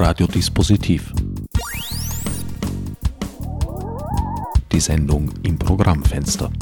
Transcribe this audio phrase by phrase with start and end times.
[0.00, 1.12] Radiodispositiv.
[4.70, 6.52] Die Sendung im Programmfenster.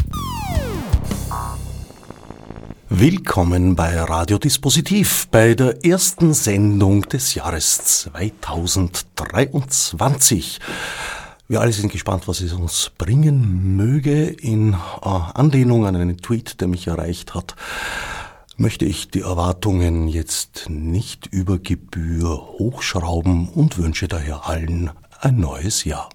[2.88, 10.60] Willkommen bei Radiodispositiv, bei der ersten Sendung des Jahres 2023.
[11.48, 14.28] Wir alle sind gespannt, was es uns bringen möge.
[14.28, 17.54] In äh, Anlehnung an einen Tweet, der mich erreicht hat,
[18.56, 25.84] möchte ich die Erwartungen jetzt nicht über Gebühr hochschrauben und wünsche daher allen ein neues
[25.84, 26.08] Jahr.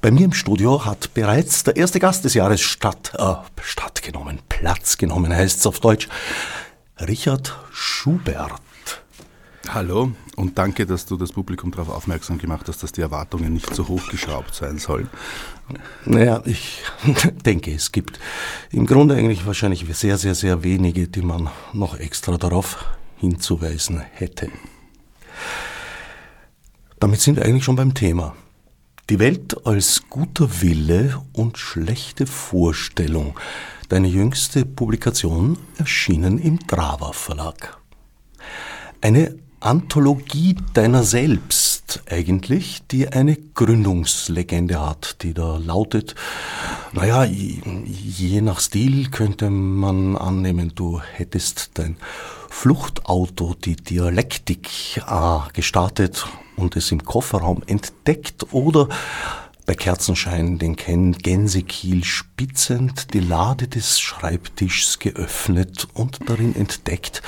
[0.00, 4.96] Bei mir im Studio hat bereits der erste Gast des Jahres statt, äh, stattgenommen, Platz
[4.96, 6.08] genommen heißt es auf Deutsch,
[6.98, 8.60] Richard Schubert.
[9.72, 13.72] Hallo und danke, dass du das Publikum darauf aufmerksam gemacht hast, dass die Erwartungen nicht
[13.72, 15.08] so hochgeschraubt sein sollen.
[16.04, 16.82] Naja, ich
[17.44, 18.18] denke, es gibt
[18.72, 22.84] im Grunde eigentlich wahrscheinlich sehr, sehr, sehr wenige, die man noch extra darauf
[23.18, 24.50] hinzuweisen hätte.
[26.98, 28.34] Damit sind wir eigentlich schon beim Thema.
[29.08, 33.38] Die Welt als guter Wille und schlechte Vorstellung.
[33.88, 37.78] Deine jüngste Publikation erschienen im Drava Verlag.
[39.00, 46.14] Eine Anthologie deiner selbst eigentlich, die eine Gründungslegende hat, die da lautet,
[46.92, 51.96] naja, je nach Stil könnte man annehmen, du hättest dein
[52.48, 55.02] Fluchtauto, die Dialektik,
[55.52, 58.88] gestartet und es im Kofferraum entdeckt oder
[59.66, 67.22] bei Kerzenschein den Gänsekiel spitzend die Lade des Schreibtischs geöffnet und darin entdeckt,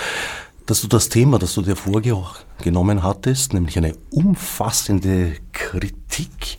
[0.73, 6.57] dass du das Thema, das du dir vorgenommen hattest, nämlich eine umfassende Kritik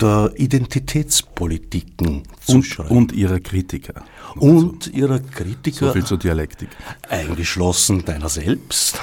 [0.00, 2.78] der Identitätspolitiken und.
[2.78, 4.02] Und ihrer Kritiker.
[4.36, 5.88] Und also, ihrer Kritiker.
[5.88, 6.70] So viel zur Dialektik.
[7.06, 8.98] Eingeschlossen deiner selbst.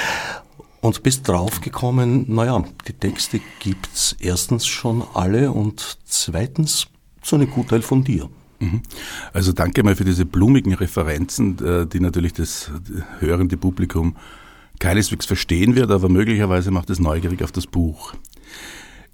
[0.80, 6.86] Und bist draufgekommen, naja, die Texte gibt's erstens schon alle und zweitens
[7.22, 8.28] so eine Gutteil von dir.
[8.60, 8.82] Mhm.
[9.32, 12.70] Also danke mal für diese blumigen Referenzen, äh, die natürlich das
[13.20, 14.16] hörende Publikum
[14.78, 18.14] keineswegs verstehen wird, aber möglicherweise macht es neugierig auf das Buch.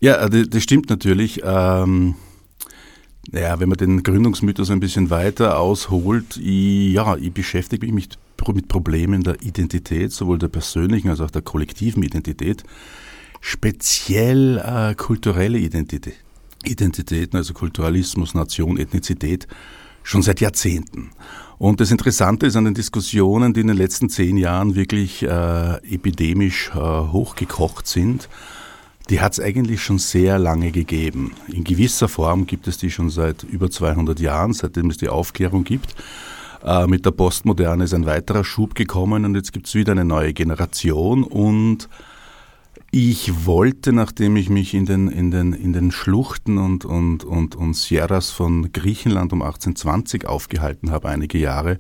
[0.00, 1.40] Ja, äh, das stimmt natürlich.
[1.44, 2.14] Ähm,
[3.32, 8.54] ja, wenn man den Gründungsmythos ein bisschen weiter ausholt, ich, ja, ich beschäftige mich mit,
[8.54, 12.64] mit Problemen der Identität, sowohl der persönlichen als auch der kollektiven Identität,
[13.40, 16.16] speziell äh, kulturelle Identität.
[16.64, 19.46] Identitäten, also Kulturalismus, Nation, Ethnizität,
[20.02, 21.10] schon seit Jahrzehnten.
[21.58, 25.76] Und das Interessante ist an den Diskussionen, die in den letzten zehn Jahren wirklich äh,
[25.94, 28.28] epidemisch äh, hochgekocht sind,
[29.10, 31.32] die hat es eigentlich schon sehr lange gegeben.
[31.48, 35.64] In gewisser Form gibt es die schon seit über 200 Jahren, seitdem es die Aufklärung
[35.64, 35.94] gibt.
[36.64, 40.04] Äh, mit der Postmoderne ist ein weiterer Schub gekommen und jetzt gibt es wieder eine
[40.04, 41.88] neue Generation und
[42.92, 47.54] ich wollte, nachdem ich mich in den, in den, in den Schluchten und, und, und,
[47.54, 51.78] und Sierras von Griechenland um 1820 aufgehalten habe, einige Jahre,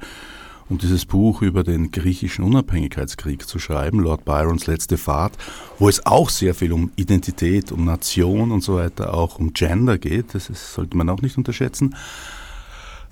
[0.68, 5.36] um dieses Buch über den griechischen Unabhängigkeitskrieg zu schreiben, Lord Byrons letzte Fahrt,
[5.80, 9.98] wo es auch sehr viel um Identität, um Nation und so weiter, auch um Gender
[9.98, 11.96] geht, das ist, sollte man auch nicht unterschätzen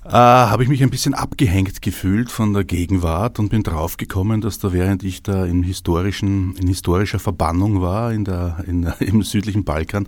[0.09, 4.57] äh, habe ich mich ein bisschen abgehängt gefühlt von der Gegenwart und bin draufgekommen, dass
[4.57, 9.65] da während ich da in historischen, in historischer Verbannung war in der, in, im südlichen
[9.65, 10.07] Balkan,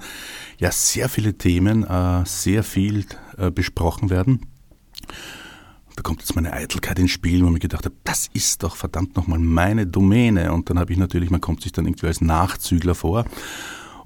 [0.57, 3.05] ja sehr viele Themen, äh, sehr viel
[3.37, 4.47] äh, besprochen werden.
[5.95, 8.75] Da kommt jetzt meine Eitelkeit ins Spiel, wo ich mir gedacht habe, das ist doch
[8.75, 10.51] verdammt nochmal meine Domäne.
[10.51, 13.25] Und dann habe ich natürlich, man kommt sich dann irgendwie als Nachzügler vor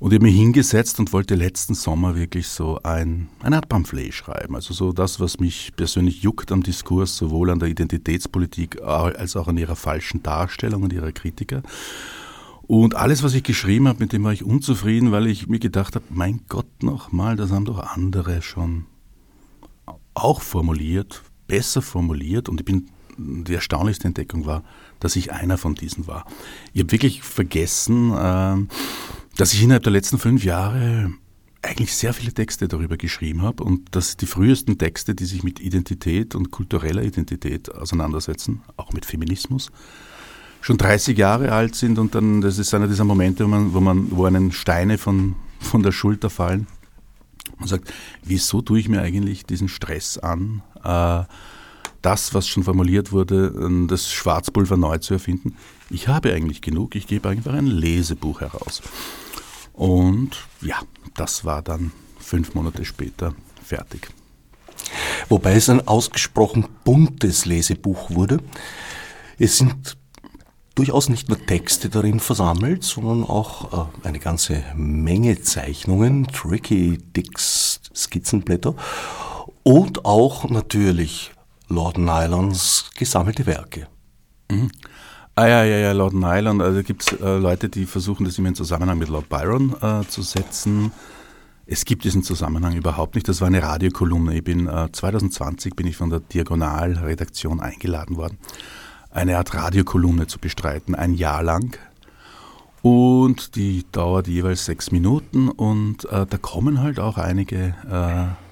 [0.05, 4.13] und ich habe mich hingesetzt und wollte letzten Sommer wirklich so ein, eine Art Pamphlet
[4.13, 4.53] schreiben.
[4.53, 9.47] Also so das, was mich persönlich juckt am Diskurs, sowohl an der Identitätspolitik als auch
[9.47, 11.63] an ihrer falschen Darstellung und ihrer Kritiker.
[12.67, 15.95] Und alles, was ich geschrieben habe, mit dem war ich unzufrieden, weil ich mir gedacht
[15.95, 18.85] habe, mein Gott nochmal, das haben doch andere schon
[20.13, 22.47] auch formuliert, besser formuliert.
[22.47, 24.63] Und ich bin, die erstaunlichste Entdeckung war,
[24.99, 26.27] dass ich einer von diesen war.
[26.73, 28.57] Ich habe wirklich vergessen, äh,
[29.37, 31.13] dass ich innerhalb der letzten fünf Jahre
[31.61, 35.59] eigentlich sehr viele Texte darüber geschrieben habe und dass die frühesten Texte, die sich mit
[35.59, 39.71] Identität und kultureller Identität auseinandersetzen, auch mit Feminismus,
[40.61, 43.79] schon 30 Jahre alt sind und dann, das ist einer dieser Momente, wo man, wo
[43.79, 46.67] man, wo einen Steine von, von der Schulter fallen.
[47.57, 47.93] Man sagt,
[48.23, 51.23] wieso tue ich mir eigentlich diesen Stress an, äh,
[52.01, 55.55] das, was schon formuliert wurde, das Schwarzpulver neu zu erfinden?
[55.89, 58.83] Ich habe eigentlich genug, ich gebe einfach ein Lesebuch heraus.
[59.75, 60.31] Und
[60.61, 60.81] ja,
[61.15, 63.33] das war dann fünf Monate später
[63.63, 64.09] fertig.
[65.29, 68.39] Wobei es ein ausgesprochen buntes Lesebuch wurde.
[69.37, 69.97] Es sind
[70.75, 77.81] durchaus nicht nur Texte darin versammelt, sondern auch äh, eine ganze Menge Zeichnungen, Tricky Dicks
[77.95, 78.75] Skizzenblätter
[79.63, 81.31] und auch natürlich
[81.67, 83.87] Lord Nylons gesammelte Werke.
[84.51, 84.69] Mhm.
[85.37, 88.47] Ah ja, ja, ja, Lord Nylon, also gibt es äh, Leute, die versuchen, das immer
[88.47, 90.93] in Zusammenhang mit Lord Byron äh, zu setzen.
[91.65, 93.27] Es gibt diesen Zusammenhang überhaupt nicht.
[93.27, 94.33] Das war eine Radiokolumne.
[94.33, 98.37] Ich bin äh, 2020 bin ich von der Diagonal-Redaktion eingeladen worden,
[99.11, 101.77] eine Art Radiokolumne zu bestreiten, ein Jahr lang.
[102.81, 108.44] Und die dauert jeweils sechs Minuten und äh, da kommen halt auch einige äh,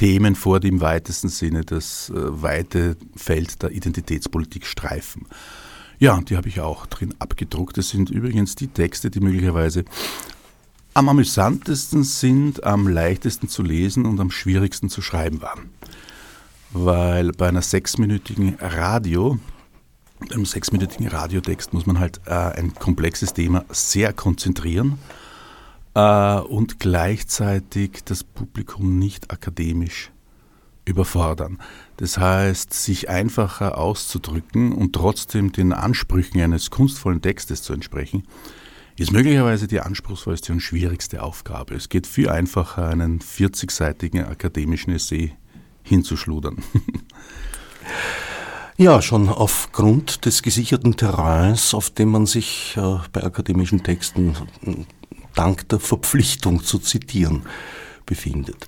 [0.00, 5.26] Themen vor, die im weitesten Sinne das äh, weite Feld der Identitätspolitik streifen.
[5.98, 7.76] Ja, die habe ich auch drin abgedruckt.
[7.76, 9.84] Das sind übrigens die Texte, die möglicherweise
[10.94, 15.68] am amüsantesten sind, am leichtesten zu lesen und am schwierigsten zu schreiben waren.
[16.70, 19.38] Weil bei einer sechsminütigen Radio,
[20.30, 24.98] einem sechsminütigen Radiotext muss man halt äh, ein komplexes Thema sehr konzentrieren
[25.94, 30.10] äh, und gleichzeitig das Publikum nicht akademisch
[30.84, 31.58] überfordern.
[31.96, 38.24] Das heißt, sich einfacher auszudrücken und trotzdem den Ansprüchen eines kunstvollen Textes zu entsprechen,
[38.98, 41.74] ist möglicherweise die anspruchsvollste und schwierigste Aufgabe.
[41.74, 45.32] Es geht viel einfacher, einen 40-seitigen akademischen Essay
[45.82, 46.58] hinzuschludern.
[48.76, 54.34] Ja, schon aufgrund des gesicherten Terrains, auf dem man sich äh, bei akademischen Texten
[55.34, 57.42] dank der Verpflichtung zu zitieren
[58.06, 58.66] befindet.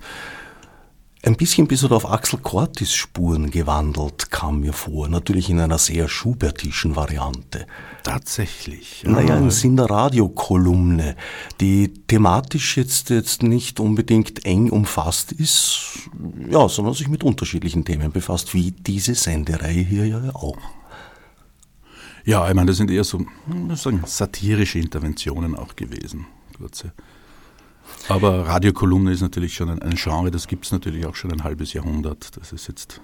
[1.25, 5.07] Ein bisschen da auf Axel Cortis Spuren gewandelt, kam mir vor.
[5.07, 7.65] Natürlich in einer sehr schubertischen Variante.
[8.03, 9.03] Tatsächlich.
[9.03, 9.11] Ja.
[9.11, 11.15] Naja, im Sinn der Radiokolumne,
[11.61, 16.09] die thematisch jetzt, jetzt nicht unbedingt eng umfasst ist,
[16.49, 20.57] ja, sondern sich mit unterschiedlichen Themen befasst, wie diese Sendereihe hier ja auch.
[22.25, 23.25] Ja, ich meine, das sind eher so
[23.75, 26.93] sagen, satirische Interventionen auch gewesen kurze.
[28.07, 31.43] Aber Radiokolumne ist natürlich schon ein, ein Genre, das gibt es natürlich auch schon ein
[31.43, 32.37] halbes Jahrhundert.
[32.37, 33.01] Das ist jetzt.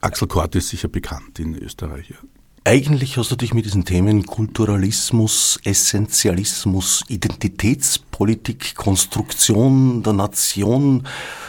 [0.00, 2.10] Axel Kort ist sicher bekannt in Österreich.
[2.10, 2.16] Ja.
[2.64, 11.06] Eigentlich hast du dich mit diesen Themen Kulturalismus, Essentialismus, Identitätspolitik, Konstruktion der Nation,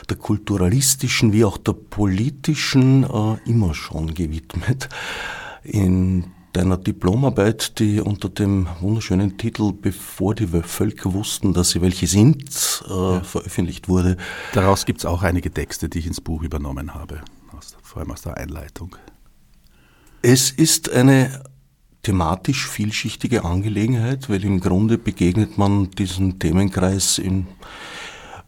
[0.09, 4.87] der kulturalistischen wie auch der politischen äh, immer schon gewidmet.
[5.63, 12.07] In deiner Diplomarbeit, die unter dem wunderschönen Titel Bevor die Völker wussten, dass sie welche
[12.07, 13.21] sind, äh, ja.
[13.21, 14.17] veröffentlicht wurde.
[14.53, 17.21] Daraus gibt es auch einige Texte, die ich ins Buch übernommen habe,
[17.55, 18.95] aus, vor allem aus der Einleitung.
[20.21, 21.43] Es ist eine
[22.03, 27.47] thematisch vielschichtige Angelegenheit, weil im Grunde begegnet man diesem Themenkreis in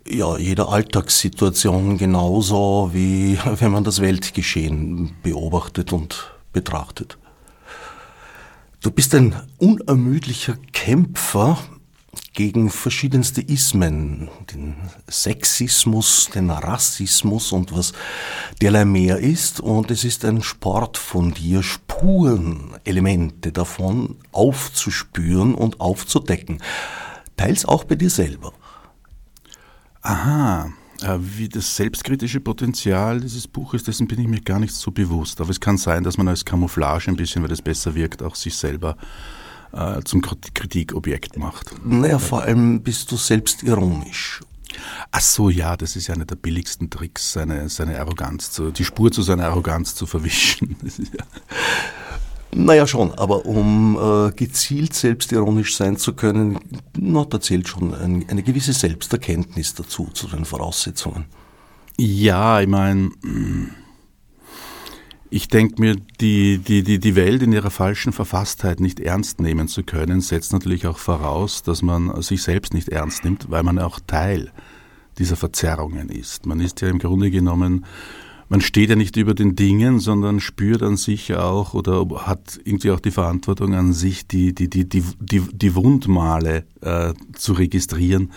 [0.08, 7.18] ja, jeder Alltagssituation genauso, wie wenn man das Weltgeschehen beobachtet und betrachtet.
[8.82, 11.60] Du bist ein unermüdlicher Kämpfer
[12.34, 14.76] gegen verschiedenste Ismen, den
[15.08, 17.94] Sexismus, den Rassismus und was
[18.60, 19.60] derlei mehr ist.
[19.60, 26.58] Und es ist ein Sport von dir, Spuren, Elemente davon aufzuspüren und aufzudecken.
[27.38, 28.52] Teils auch bei dir selber.
[30.02, 30.72] Aha,
[31.20, 35.42] wie das selbstkritische Potenzial dieses Buches, dessen bin ich mir gar nicht so bewusst.
[35.42, 38.36] Aber es kann sein, dass man als Camouflage ein bisschen, weil das besser wirkt, auch
[38.36, 38.98] sich selber
[39.74, 41.72] äh, zum Kritikobjekt macht.
[41.86, 44.42] Naja, vor allem bist du selbstironisch.
[45.12, 48.86] Ach so, ja, das ist ja einer der billigsten Tricks, seine, seine Arroganz zu, die
[48.86, 50.78] Spur zu seiner Arroganz zu verwischen.
[50.98, 51.26] ja.
[52.54, 56.60] Naja schon, aber um äh, gezielt selbstironisch sein zu können,
[56.98, 61.26] na, da zählt schon ein, eine gewisse Selbsterkenntnis dazu, zu den Voraussetzungen.
[61.98, 63.12] Ja, ich meine,
[65.30, 69.70] ich denke mir, die, die, die, die Welt in ihrer falschen Verfasstheit nicht ernst nehmen
[69.70, 73.80] zu können, setzt natürlich auch voraus, dass man sich selbst nicht ernst nimmt, weil man
[73.80, 74.52] auch Teil
[75.18, 76.46] dieser Verzerrungen ist.
[76.46, 77.86] Man ist ja im Grunde genommen
[78.52, 82.92] man steht ja nicht über den Dingen, sondern spürt an sich auch oder hat irgendwie
[82.92, 88.34] auch die Verantwortung an sich, die, die, die, die, die, die Wundmale äh, zu registrieren,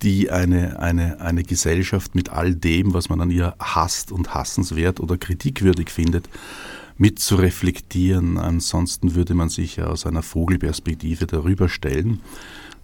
[0.00, 5.00] die eine, eine, eine Gesellschaft mit all dem, was man an ihr hasst und hassenswert
[5.00, 6.30] oder kritikwürdig findet,
[6.96, 8.38] mit zu reflektieren.
[8.38, 12.20] Ansonsten würde man sich ja aus einer Vogelperspektive darüber stellen.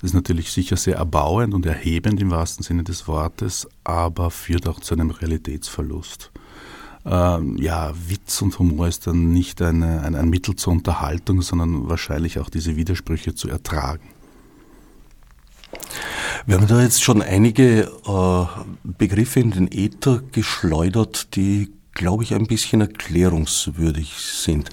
[0.03, 4.69] Das ist natürlich sicher sehr erbauend und erhebend im wahrsten Sinne des Wortes, aber führt
[4.69, 6.31] auch zu einem Realitätsverlust
[7.09, 11.89] ähm, ja, Witz und Humor ist dann nicht eine, ein, ein Mittel zur Unterhaltung, sondern
[11.89, 14.11] wahrscheinlich auch diese Widersprüche zu ertragen.
[16.47, 18.47] Wir haben da jetzt schon einige äh,
[18.85, 24.71] Begriffe in den Äther geschleudert, die, glaube ich, ein bisschen erklärungswürdig sind.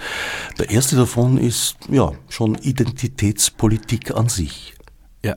[0.59, 4.75] Der erste davon ist ja schon Identitätspolitik an sich.
[5.23, 5.35] Ja.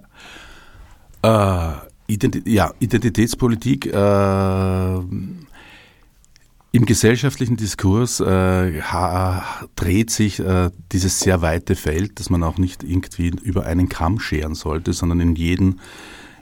[1.23, 5.01] Äh, Ident ja, Identitätspolitik äh,
[6.71, 8.81] im gesellschaftlichen Diskurs äh,
[9.77, 14.21] dreht sich äh, dieses sehr weite Feld, das man auch nicht irgendwie über einen Kamm
[14.21, 15.81] scheren sollte, sondern in jeden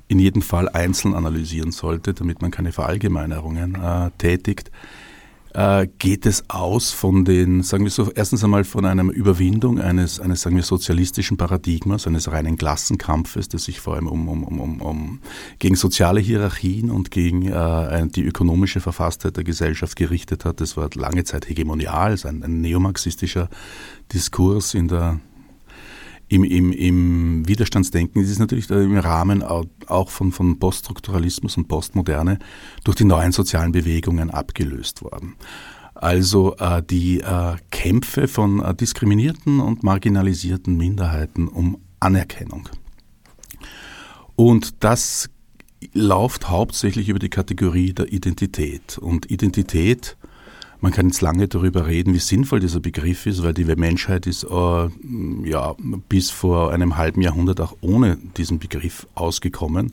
[0.09, 4.71] in jedem Fall einzeln analysieren sollte, damit man keine Verallgemeinerungen äh, tätigt
[5.57, 10.21] äh, geht es aus von den, sagen wir so, erstens einmal von einer Überwindung eines,
[10.21, 14.83] eines sagen wir, sozialistischen Paradigmas, eines reinen Klassenkampfes, das sich vor allem um, um, um,
[14.83, 15.21] um
[15.59, 20.61] gegen soziale Hierarchien und gegen äh, die ökonomische Verfasstheit der Gesellschaft gerichtet hat.
[20.61, 23.49] Das war lange Zeit hegemonial, ein, ein neomarxistischer
[24.13, 25.21] Diskurs in der
[26.29, 32.39] im, im, im Widerstandsdenken ist es natürlich im Rahmen auch von, von Poststrukturalismus und Postmoderne
[32.85, 35.37] durch die neuen sozialen Bewegungen abgelöst worden.
[35.95, 42.69] Also äh, die äh, Kämpfe von äh, diskriminierten und marginalisierten Minderheiten um Anerkennung.
[44.35, 45.31] Und das
[45.95, 48.99] läuft hauptsächlich über die Kategorie der Identität.
[48.99, 50.17] Und Identität
[50.81, 54.45] man kann jetzt lange darüber reden, wie sinnvoll dieser Begriff ist, weil die Menschheit ist
[54.45, 54.89] äh,
[55.45, 55.75] ja,
[56.09, 59.93] bis vor einem halben Jahrhundert auch ohne diesen Begriff ausgekommen,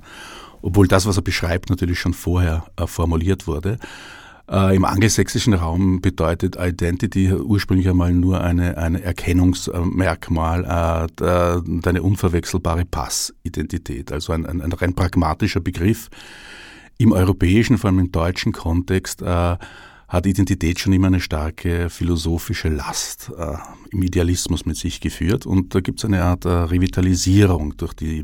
[0.62, 3.80] obwohl das, was er beschreibt, natürlich schon vorher äh, formuliert wurde.
[4.50, 12.84] Äh, Im angelsächsischen Raum bedeutet Identity ursprünglich einmal nur eine, eine Erkennungsmerkmal, äh, deine unverwechselbare
[12.84, 16.10] Passidentität, also ein, ein, ein rein pragmatischer Begriff.
[16.98, 19.56] Im europäischen, vor allem im deutschen Kontext, äh,
[20.14, 23.56] hat Identität schon immer eine starke philosophische Last äh,
[23.90, 25.48] im Idealismus mit sich geführt.
[25.48, 28.24] Und da gibt es eine Art äh, Revitalisierung durch die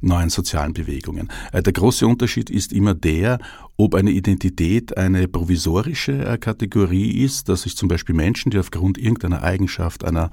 [0.00, 1.28] neuen sozialen Bewegungen.
[1.52, 3.38] Äh, der große Unterschied ist immer der,
[3.76, 8.96] ob eine Identität eine provisorische äh, Kategorie ist, dass sich zum Beispiel Menschen, die aufgrund
[8.96, 10.30] irgendeiner Eigenschaft einer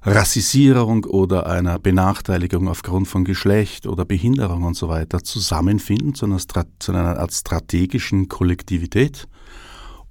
[0.00, 6.38] Rassisierung oder einer Benachteiligung aufgrund von Geschlecht oder Behinderung und so weiter zusammenfinden zu einer,
[6.38, 9.28] zu einer Art strategischen Kollektivität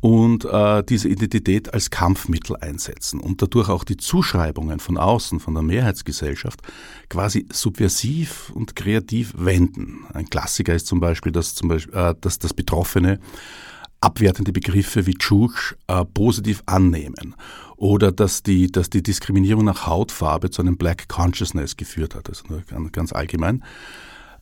[0.06, 5.56] und äh, diese Identität als Kampfmittel einsetzen und dadurch auch die Zuschreibungen von außen, von
[5.56, 6.62] der Mehrheitsgesellschaft
[7.10, 10.06] quasi subversiv und kreativ wenden.
[10.14, 13.20] Ein Klassiker ist zum Beispiel, dass, zum Beispiel, äh, dass das Betroffene
[14.00, 17.34] abwertende Begriffe wie Tschusch äh, positiv annehmen
[17.76, 22.44] oder dass die, dass die Diskriminierung nach Hautfarbe zu einem Black Consciousness geführt hat, also
[22.68, 23.64] ganz, ganz allgemein.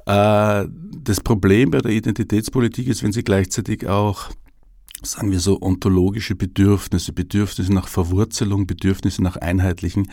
[0.08, 4.30] Äh, das Problem bei der Identitätspolitik ist, wenn sie gleichzeitig auch
[5.02, 10.10] sagen wir so, ontologische Bedürfnisse, Bedürfnisse nach Verwurzelung, Bedürfnisse nach einheitlichen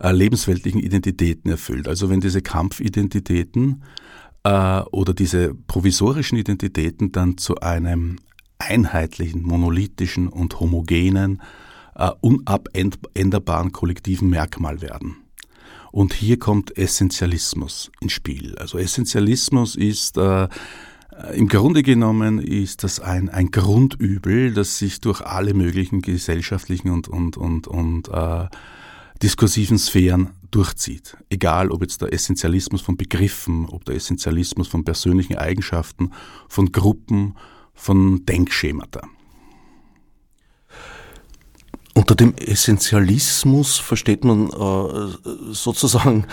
[0.00, 1.88] äh, lebensweltlichen Identitäten erfüllt.
[1.88, 3.82] Also wenn diese Kampfidentitäten
[4.44, 8.18] äh, oder diese provisorischen Identitäten dann zu einem
[8.58, 11.42] einheitlichen, monolithischen und homogenen,
[11.94, 15.16] äh, unabänderbaren kollektiven Merkmal werden.
[15.90, 18.56] Und hier kommt Essentialismus ins Spiel.
[18.58, 20.48] Also Essentialismus ist äh,
[21.34, 27.08] Im Grunde genommen ist das ein, ein Grundübel, das sich durch alle möglichen gesellschaftlichen und,
[27.08, 28.46] und, und, und äh,
[29.20, 31.16] diskursiven Sphären durchzieht.
[31.28, 36.12] Egal, ob jetzt der Essentialismus von Begriffen, ob der Essentialismus von persönlichen Eigenschaften,
[36.48, 37.34] von Gruppen,
[37.74, 39.02] von Denkschemata.
[41.94, 46.26] Unter dem Essentialismus versteht man äh, sozusagen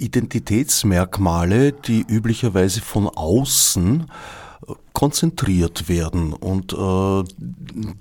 [0.00, 4.06] Identitätsmerkmale, die üblicherweise von außen
[4.66, 7.24] äh, konzentriert werden und äh,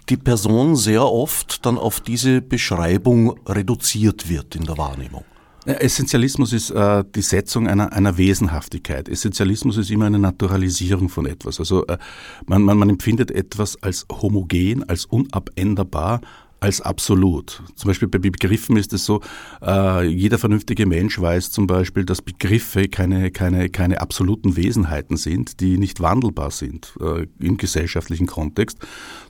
[0.09, 5.23] die Person sehr oft dann auf diese Beschreibung reduziert wird in der Wahrnehmung.
[5.65, 9.09] Essentialismus ist äh, die Setzung einer, einer Wesenhaftigkeit.
[9.09, 11.59] Essentialismus ist immer eine Naturalisierung von etwas.
[11.59, 11.97] Also äh,
[12.45, 16.21] man, man, man empfindet etwas als homogen, als unabänderbar,
[16.59, 17.63] als absolut.
[17.75, 19.21] Zum Beispiel bei Begriffen ist es so,
[19.61, 25.59] äh, jeder vernünftige Mensch weiß zum Beispiel, dass Begriffe keine, keine, keine absoluten Wesenheiten sind,
[25.59, 28.79] die nicht wandelbar sind äh, im gesellschaftlichen Kontext,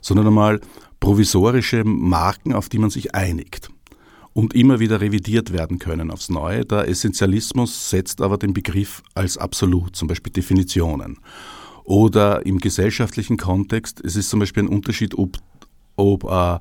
[0.00, 0.60] sondern einmal
[0.98, 3.70] provisorische Marken, auf die man sich einigt
[4.32, 6.64] und immer wieder revidiert werden können aufs Neue.
[6.64, 11.18] Der Essentialismus setzt aber den Begriff als absolut, zum Beispiel Definitionen.
[11.84, 15.38] Oder im gesellschaftlichen Kontext, es ist zum Beispiel ein Unterschied, ob,
[15.96, 16.58] ob äh,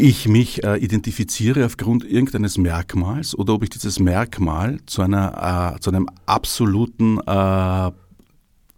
[0.00, 5.80] ich mich äh, identifiziere aufgrund irgendeines Merkmals oder ob ich dieses Merkmal zu, einer, äh,
[5.80, 7.90] zu einem absoluten äh,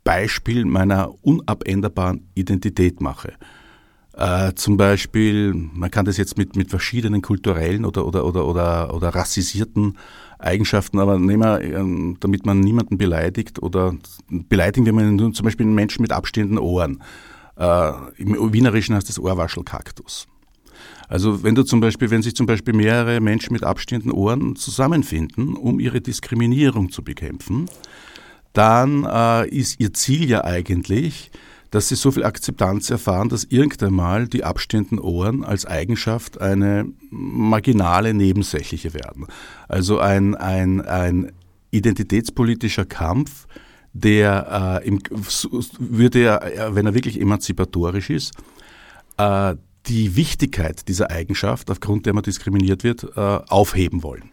[0.04, 3.34] Beispiel meiner unabänderbaren Identität mache.
[4.14, 8.94] Äh, zum Beispiel, man kann das jetzt mit, mit verschiedenen kulturellen oder, oder, oder, oder,
[8.94, 9.96] oder rassisierten
[10.38, 13.94] Eigenschaften, aber nehmen wir, ähm, damit man niemanden beleidigt oder
[14.28, 17.02] beleidigen wir zum Beispiel einen Menschen mit abstehenden Ohren.
[17.56, 20.26] Äh, Im Wienerischen heißt das Ohrwaschelkaktus.
[21.12, 25.56] Also wenn du zum Beispiel, wenn sich zum Beispiel mehrere Menschen mit abstehenden Ohren zusammenfinden,
[25.56, 27.68] um ihre Diskriminierung zu bekämpfen,
[28.54, 31.30] dann äh, ist ihr Ziel ja eigentlich,
[31.70, 36.86] dass sie so viel Akzeptanz erfahren, dass irgendwann mal die abstehenden Ohren als Eigenschaft eine
[37.10, 39.26] marginale nebensächliche werden.
[39.68, 41.30] Also ein, ein, ein
[41.72, 43.48] identitätspolitischer Kampf,
[43.92, 44.98] der äh, im,
[45.78, 48.32] würde er, wenn er wirklich emanzipatorisch ist,
[49.18, 54.30] äh, die Wichtigkeit dieser Eigenschaft, aufgrund der man diskriminiert wird, äh, aufheben wollen.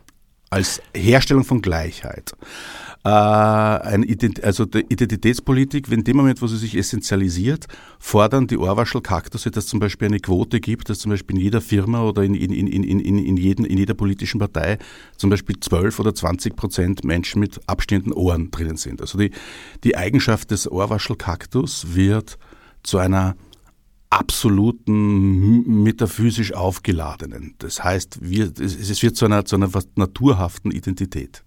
[0.52, 2.34] Als Herstellung von Gleichheit
[3.06, 7.66] äh, Ident also die Identitätspolitik, in dem Moment, wo sie sich essentialisiert,
[7.98, 11.62] fordern die Ohrwaschel Kaktusse, dass zum Beispiel eine Quote gibt, dass zum Beispiel in jeder
[11.62, 14.78] Firma oder in, in, in, in, in, in, jeden, in jeder politischen Partei
[15.16, 19.02] zum Beispiel 12 oder 20 Prozent Menschen mit abstehenden Ohren drinnen sind.
[19.02, 19.32] Also die,
[19.84, 22.38] die Eigenschaft des Ohrwaschel Kaktus wird
[22.84, 23.36] zu einer
[24.10, 27.56] absoluten metaphysisch aufgeladenen.
[27.60, 31.44] Das heißt, wir, es wird zu einer, zu einer naturhaften Identität.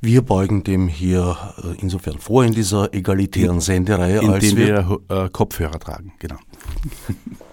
[0.00, 5.24] Wir beugen dem hier äh, insofern vor in dieser egalitären Sendereihe, in als wir, wir
[5.24, 6.38] äh, Kopfhörer tragen, genau.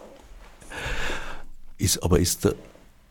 [1.77, 2.47] ist, aber ist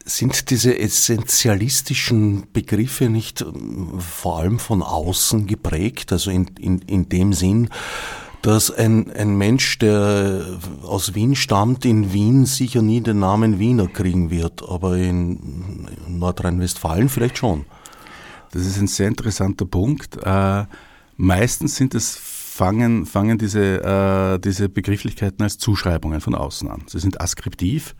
[0.09, 7.09] sind diese essentialistischen Begriffe nicht ähm, vor allem von außen geprägt, also in, in, in
[7.09, 7.69] dem Sinn,
[8.43, 13.89] dass ein, ein Mensch, der aus Wien stammt, in Wien sicher nie den Namen Wiener
[13.89, 17.65] kriegen wird, aber in Nordrhein-Westfalen vielleicht schon.
[18.53, 20.17] Das ist ein sehr interessanter Punkt.
[20.23, 20.65] Äh,
[21.17, 26.85] meistens sind es fangen, fangen diese, äh, diese Begrifflichkeiten als Zuschreibungen von außen an.
[26.87, 27.95] Sie sind askriptiv,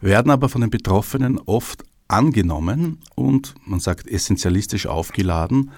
[0.00, 5.70] werden aber von den Betroffenen oft angenommen und man sagt essentialistisch aufgeladen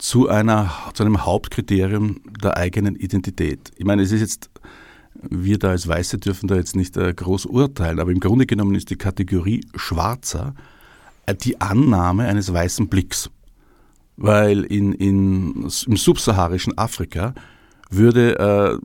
[0.00, 3.70] zu, einer, zu einem Hauptkriterium der eigenen Identität.
[3.76, 4.50] Ich meine, es ist jetzt,
[5.14, 8.74] wir da als Weiße dürfen da jetzt nicht äh, groß urteilen, aber im Grunde genommen
[8.74, 10.54] ist die Kategorie Schwarzer
[11.26, 13.30] äh, die Annahme eines weißen Blicks
[14.20, 17.34] weil in, in, im subsaharischen Afrika
[17.90, 18.78] würde äh,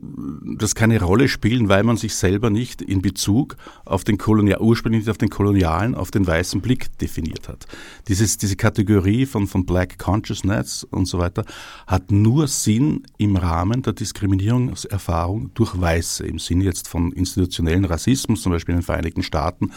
[0.56, 5.02] das keine Rolle spielen, weil man sich selber nicht in Bezug auf den Kolonial, ursprünglich
[5.02, 7.66] nicht auf den kolonialen, auf den weißen Blick definiert hat.
[8.08, 11.44] Dieses, diese Kategorie von, von Black Consciousness und so weiter
[11.86, 18.42] hat nur Sinn im Rahmen der Diskriminierungserfahrung durch Weiße, im Sinne jetzt von institutionellen Rassismus,
[18.42, 19.70] zum Beispiel in den Vereinigten Staaten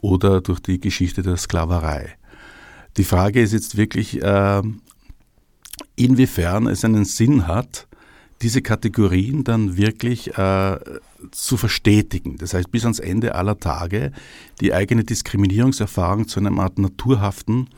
[0.00, 2.14] oder durch die Geschichte der Sklaverei.
[2.96, 4.62] Die Frage ist jetzt wirklich, äh,
[5.96, 7.87] inwiefern es einen Sinn hat,
[8.42, 10.78] diese Kategorien dann wirklich äh,
[11.32, 12.36] zu verstetigen.
[12.38, 14.12] Das heißt, bis ans Ende aller Tage
[14.60, 17.68] die eigene Diskriminierungserfahrung zu einer Art naturhaften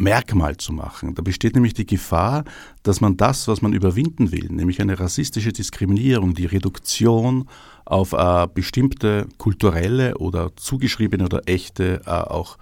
[0.00, 1.16] Merkmal zu machen.
[1.16, 2.44] Da besteht nämlich die Gefahr,
[2.84, 7.48] dass man das, was man überwinden will, nämlich eine rassistische Diskriminierung, die Reduktion
[7.84, 12.58] auf äh, bestimmte kulturelle oder zugeschriebene oder echte, äh, auch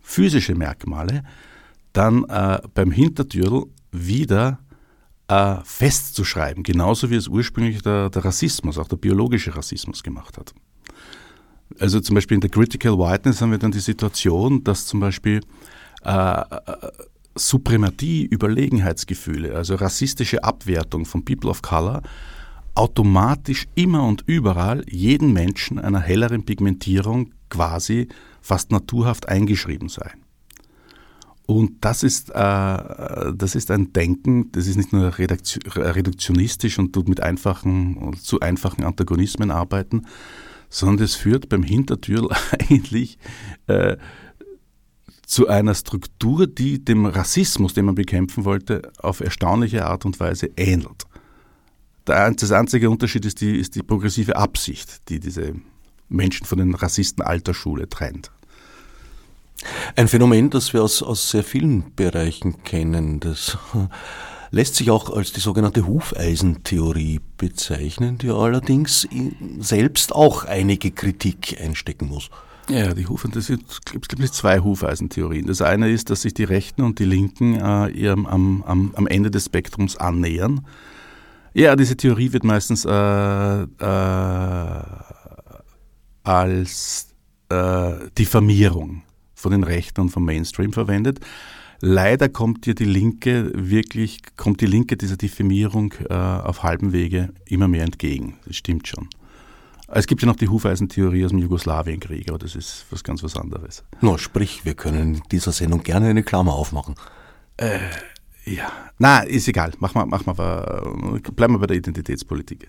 [0.00, 1.22] physische Merkmale,
[1.92, 4.58] dann äh, beim Hintertürl wieder
[5.28, 10.54] äh, festzuschreiben, genauso wie es ursprünglich der, der Rassismus, auch der biologische Rassismus gemacht hat.
[11.78, 15.40] Also zum Beispiel in der Critical Whiteness haben wir dann die Situation, dass zum Beispiel
[16.04, 16.44] äh, äh,
[17.34, 22.02] Suprematie, Überlegenheitsgefühle, also rassistische Abwertung von People of Color
[22.74, 28.08] automatisch immer und überall jeden Menschen einer helleren Pigmentierung quasi
[28.40, 30.12] fast naturhaft eingeschrieben sei.
[31.46, 37.08] Und das ist, äh, das ist ein Denken, das ist nicht nur reduktionistisch und tut
[37.08, 40.02] mit einfachen, zu einfachen Antagonismen arbeiten,
[40.68, 42.28] sondern es führt beim Hintertür
[42.58, 43.18] eigentlich
[43.68, 43.96] äh,
[45.24, 50.50] zu einer Struktur, die dem Rassismus, den man bekämpfen wollte, auf erstaunliche Art und Weise
[50.56, 51.04] ähnelt.
[52.04, 55.54] Das einzige Unterschied ist die, ist die progressive Absicht, die diese
[56.08, 58.30] Menschen von den Rassisten alter Schule trennt.
[59.94, 63.56] Ein Phänomen, das wir aus, aus sehr vielen Bereichen kennen, das
[64.50, 69.08] lässt sich auch als die sogenannte Hufeisentheorie bezeichnen, die allerdings
[69.58, 72.30] selbst auch einige Kritik einstecken muss.
[72.68, 75.46] Ja, die Hufen, das sind, es gibt zwei Hufeisentheorien.
[75.46, 79.06] Das eine ist, dass sich die Rechten und die Linken äh, ihrem, am, am, am
[79.06, 80.66] Ende des Spektrums annähern.
[81.54, 84.82] Ja, diese Theorie wird meistens äh, äh,
[86.24, 87.14] als
[87.48, 89.02] äh, Diffamierung
[89.36, 91.20] von den Rechten und vom Mainstream verwendet.
[91.80, 97.28] Leider kommt dir die Linke wirklich, kommt die Linke dieser Diffamierung äh, auf halbem Wege
[97.44, 98.38] immer mehr entgegen.
[98.46, 99.08] Das stimmt schon.
[99.88, 103.36] Es gibt ja noch die Hufeisentheorie aus dem Jugoslawienkrieg, aber das ist was ganz was
[103.36, 103.84] anderes.
[104.00, 106.96] No, sprich, wir können in dieser Sendung gerne eine Klammer aufmachen.
[107.56, 107.78] Äh,
[108.46, 108.72] ja.
[108.98, 109.72] Na, ist egal.
[109.78, 110.34] Mach mal, mach mal,
[111.34, 112.66] bleiben wir bei der Identitätspolitik.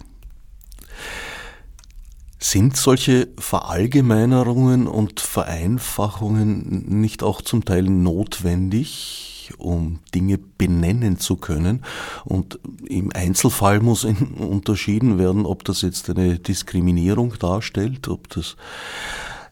[2.39, 11.83] Sind solche Verallgemeinerungen und Vereinfachungen nicht auch zum Teil notwendig, um Dinge benennen zu können?
[12.25, 18.55] Und im Einzelfall muss unterschieden werden, ob das jetzt eine Diskriminierung darstellt, ob das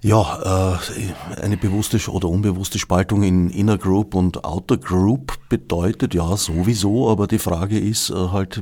[0.01, 6.37] ja, äh, eine bewusste oder unbewusste Spaltung in Inner Group und Outer Group bedeutet, ja,
[6.37, 8.61] sowieso, aber die Frage ist äh, halt,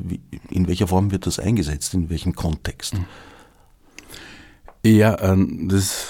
[0.50, 2.96] in welcher Form wird das eingesetzt, in welchem Kontext?
[4.86, 6.08] Ja, ähm, das ist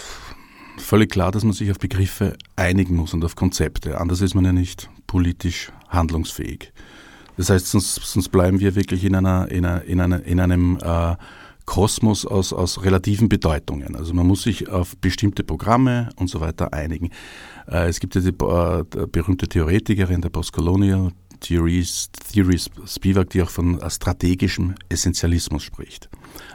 [0.77, 3.99] völlig klar, dass man sich auf Begriffe einigen muss und auf Konzepte.
[3.99, 6.73] Anders ist man ja nicht politisch handlungsfähig.
[7.37, 10.79] Das heißt, sonst, sonst bleiben wir wirklich in, einer, in, einer, in, einer, in einem
[10.81, 11.15] äh,
[11.65, 13.95] Kosmos aus, aus relativen Bedeutungen.
[13.95, 17.11] Also man muss sich auf bestimmte Programme und so weiter einigen.
[17.67, 23.49] Äh, es gibt ja die äh, berühmte Theoretikerin der Postcolonial Theories, Theories Spivak, die auch
[23.49, 26.09] von strategischem Essentialismus spricht.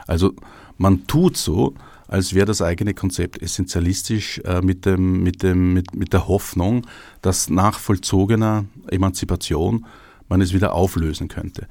[0.05, 0.33] Also
[0.77, 1.75] man tut so,
[2.09, 6.85] als wäre das eigene Konzept essentialistisch äh, mit, dem, mit, dem, mit, mit der Hoffnung,
[7.21, 9.85] dass nach vollzogener Emanzipation
[10.27, 11.67] man es wieder auflösen könnte.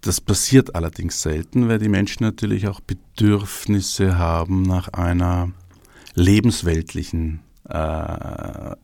[0.00, 5.50] Das passiert allerdings selten, weil die Menschen natürlich auch Bedürfnisse haben nach einer
[6.14, 8.74] lebensweltlichen äh,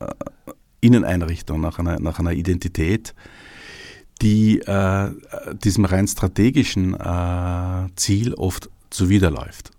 [0.81, 3.15] Inneneinrichtung, nach einer, nach einer Identität,
[4.21, 5.09] die äh,
[5.63, 9.74] diesem rein strategischen äh, Ziel oft zuwiderläuft.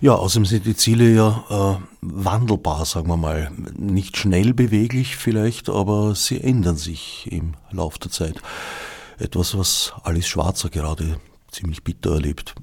[0.00, 3.50] Ja, außerdem sind die Ziele ja äh, wandelbar, sagen wir mal.
[3.76, 8.40] Nicht schnell beweglich vielleicht, aber sie ändern sich im Laufe der Zeit
[9.18, 11.18] etwas, was Alice Schwarzer gerade
[11.50, 12.54] ziemlich bitter erlebt.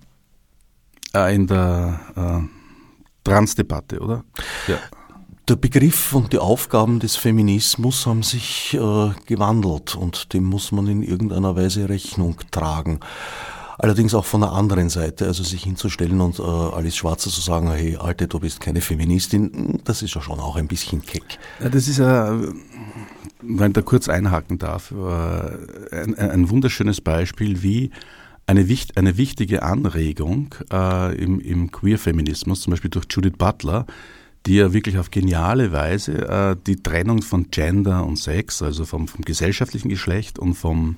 [1.14, 2.48] Äh, in der äh,
[3.24, 4.24] Transdebatte, oder?
[4.68, 4.78] Ja.
[5.48, 10.88] Der Begriff und die Aufgaben des Feminismus haben sich äh, gewandelt und dem muss man
[10.88, 13.00] in irgendeiner Weise Rechnung tragen.
[13.78, 17.72] Allerdings auch von der anderen Seite, also sich hinzustellen und äh, Alice Schwarzer zu sagen,
[17.72, 21.40] hey Alte, du bist keine Feministin, das ist ja schon auch ein bisschen keck.
[21.62, 22.40] Ja, das ist ja,
[23.42, 27.92] wenn ich da kurz einhaken darf, äh, ein, ein wunderschönes Beispiel, wie
[28.48, 33.86] eine, eine wichtige Anregung äh, im, im Queer-Feminismus, zum Beispiel durch Judith Butler,
[34.46, 39.08] die ja wirklich auf geniale Weise äh, die Trennung von Gender und Sex, also vom,
[39.08, 40.98] vom gesellschaftlichen Geschlecht und vom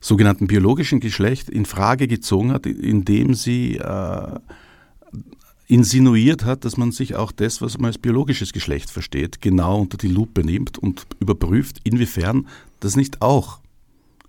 [0.00, 4.38] sogenannten biologischen Geschlecht in Frage gezogen hat, indem sie äh,
[5.68, 9.98] insinuiert hat, dass man sich auch das, was man als biologisches Geschlecht versteht, genau unter
[9.98, 12.48] die Lupe nimmt und überprüft, inwiefern
[12.80, 13.60] das nicht auch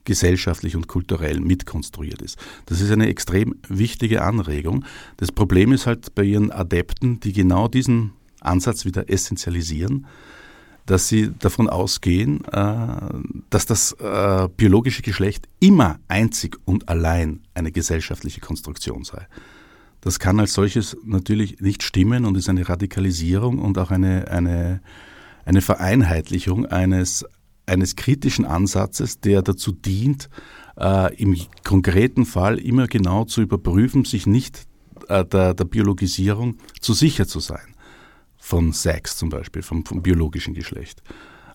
[0.04, 2.38] gesellschaftlich und kulturell mitkonstruiert ist.
[2.66, 4.86] Das ist eine extrem wichtige Anregung.
[5.18, 10.08] Das Problem ist halt bei ihren Adepten, die genau diesen Ansatz wieder essentialisieren,
[10.92, 12.86] dass sie davon ausgehen, äh,
[13.50, 19.26] dass das äh, biologische Geschlecht immer einzig und allein eine gesellschaftliche Konstruktion sei.
[20.02, 24.82] Das kann als solches natürlich nicht stimmen und ist eine Radikalisierung und auch eine, eine,
[25.46, 27.24] eine Vereinheitlichung eines,
[27.66, 30.30] eines kritischen Ansatzes, der dazu dient,
[30.78, 34.68] äh, im konkreten Fall immer genau zu überprüfen, sich nicht
[35.08, 37.71] der, der Biologisierung zu sicher zu sein.
[38.44, 41.02] Von Sex zum Beispiel, vom, vom biologischen Geschlecht.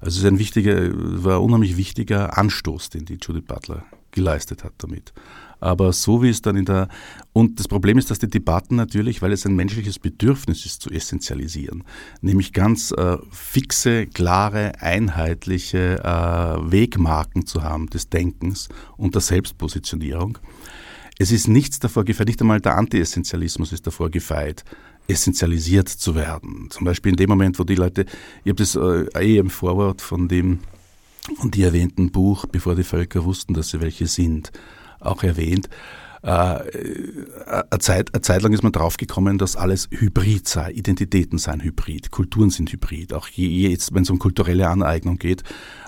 [0.01, 0.90] Also es ist ein wichtiger,
[1.25, 5.12] war ein unheimlich wichtiger Anstoß, den die Judith Butler geleistet hat damit.
[5.59, 6.88] Aber so wie es dann in der,
[7.33, 10.90] und das Problem ist, dass die Debatten natürlich, weil es ein menschliches Bedürfnis ist, zu
[10.90, 11.85] essentialisieren,
[12.20, 20.38] nämlich ganz äh, fixe, klare, einheitliche äh, Wegmarken zu haben des Denkens und der Selbstpositionierung.
[21.18, 24.64] Es ist nichts davor gefeit, nicht einmal der Anti-Essentialismus ist davor gefeit,
[25.09, 26.69] essentialisiert zu werden.
[26.71, 28.07] Zum Beispiel in dem Moment, wo die Leute,
[28.45, 30.61] ich habe das äh, eh im Vorwort von dem
[31.35, 34.53] von die erwähnten Buch, bevor die Völker wussten, dass sie welche sind,
[35.01, 35.69] auch erwähnt.
[36.23, 40.73] Äh, eine, Zeit, eine Zeit lang ist man draufgekommen, dass alles hybrid sei.
[40.73, 43.12] Identitäten seien hybrid, Kulturen sind hybrid.
[43.12, 45.42] Auch jetzt, wenn es um kulturelle Aneignung geht,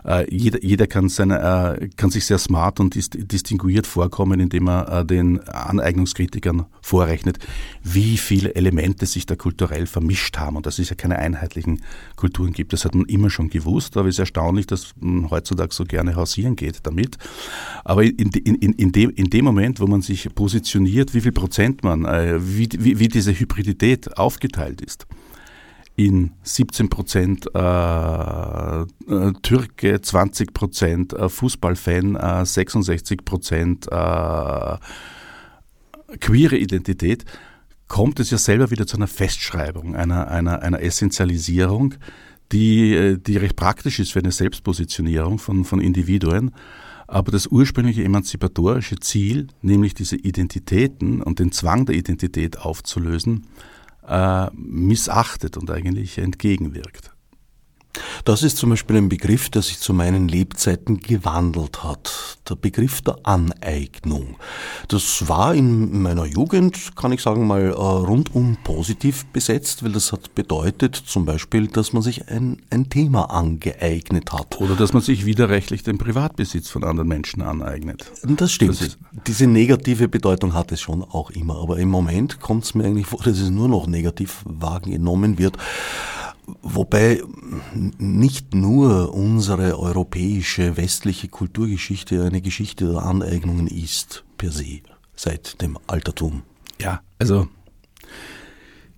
[0.09, 5.05] äh, jeder, jeder kann, seine, äh, kann sich sehr smart und distinguiert vorkommen, indem er
[5.05, 7.39] den Aneignungskritikern vorrechnet,
[7.83, 11.83] wie viele Elemente sich da kulturell vermischt haben und dass es ja keine einheitlichen
[12.17, 12.73] Kulturen gibt.
[12.73, 16.17] Das hat man immer schon gewusst, aber es ist erstaunlich, dass man heutzutage so gerne
[16.17, 17.19] hausieren geht damit.
[17.85, 21.33] Aber in, in, in, in, dem, in dem Moment, wo man sich positioniert, wie viel
[21.33, 25.07] Prozent man, äh, wie, wie, wie diese Hybridität aufgeteilt ist,
[25.99, 28.85] in 17 Prozent äh, äh,
[29.43, 34.77] Türke, 20 Prozent äh, Fußballfan, äh, 66 Prozent äh,
[36.21, 37.25] queere Identität,
[37.89, 41.95] kommt es ja selber wieder zu einer Festschreibung, einer, einer, einer Essentialisierung,
[42.53, 46.53] die, äh, die recht praktisch ist für eine Selbstpositionierung von, von Individuen.
[47.09, 53.47] Aber das ursprüngliche emanzipatorische Ziel, nämlich diese Identitäten und den Zwang der Identität aufzulösen,
[54.55, 57.13] missachtet und eigentlich entgegenwirkt.
[58.25, 62.39] Das ist zum Beispiel ein Begriff, der sich zu meinen Lebzeiten gewandelt hat.
[62.49, 64.37] Der Begriff der Aneignung.
[64.89, 70.13] Das war in meiner Jugend, kann ich sagen, mal äh, rundum positiv besetzt, weil das
[70.13, 74.61] hat bedeutet zum Beispiel, dass man sich ein, ein Thema angeeignet hat.
[74.61, 78.11] Oder dass man sich widerrechtlich den Privatbesitz von anderen Menschen aneignet.
[78.23, 78.81] Das stimmt.
[78.81, 81.57] Das Diese negative Bedeutung hat es schon auch immer.
[81.57, 85.57] Aber im Moment kommt es mir eigentlich vor, dass es nur noch negativ wahrgenommen wird.
[86.63, 87.23] Wobei
[87.99, 94.81] nicht nur unsere europäische westliche Kulturgeschichte eine Geschichte der Aneignungen ist, per se,
[95.15, 96.43] seit dem Altertum.
[96.81, 97.49] Ja, also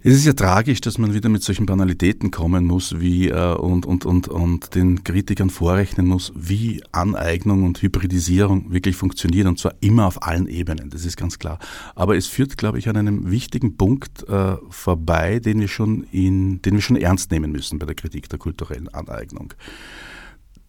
[0.02, 3.84] es ist ja tragisch, dass man wieder mit solchen Banalitäten kommen muss wie, äh, und,
[3.84, 9.74] und, und, und den Kritikern vorrechnen muss, wie Aneignung und Hybridisierung wirklich funktionieren und zwar
[9.80, 11.58] immer auf allen Ebenen, das ist ganz klar.
[11.94, 16.62] Aber es führt, glaube ich, an einem wichtigen Punkt äh, vorbei, den wir, schon in,
[16.62, 19.52] den wir schon ernst nehmen müssen bei der Kritik der kulturellen Aneignung.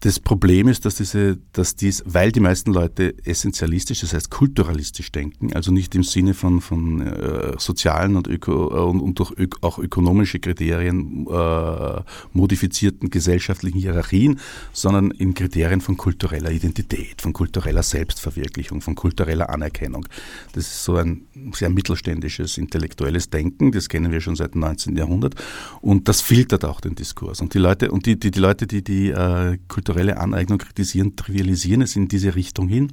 [0.02, 5.12] Das Problem ist, dass diese, dass dies, weil die meisten Leute essentialistisch, das heißt kulturalistisch
[5.12, 9.30] denken, also nicht im Sinne von, von äh, sozialen und, öko, äh, und, und durch
[9.38, 12.00] ök, auch ökonomische Kriterien äh,
[12.32, 14.40] modifizierten gesellschaftlichen Hierarchien,
[14.72, 20.08] sondern in Kriterien von kultureller Identität, von kultureller Selbstverwirklichung, von kultureller Anerkennung.
[20.52, 24.96] Das ist so ein sehr mittelständisches intellektuelles Denken, das kennen wir schon seit dem 19.
[24.96, 25.36] Jahrhundert
[25.80, 27.40] und das filtert auch den Diskurs.
[27.40, 31.16] Und die Leute, und die, die, die Leute, die die äh, kulturelle kulturelle Aneignung kritisieren,
[31.16, 32.92] trivialisieren es in diese Richtung hin.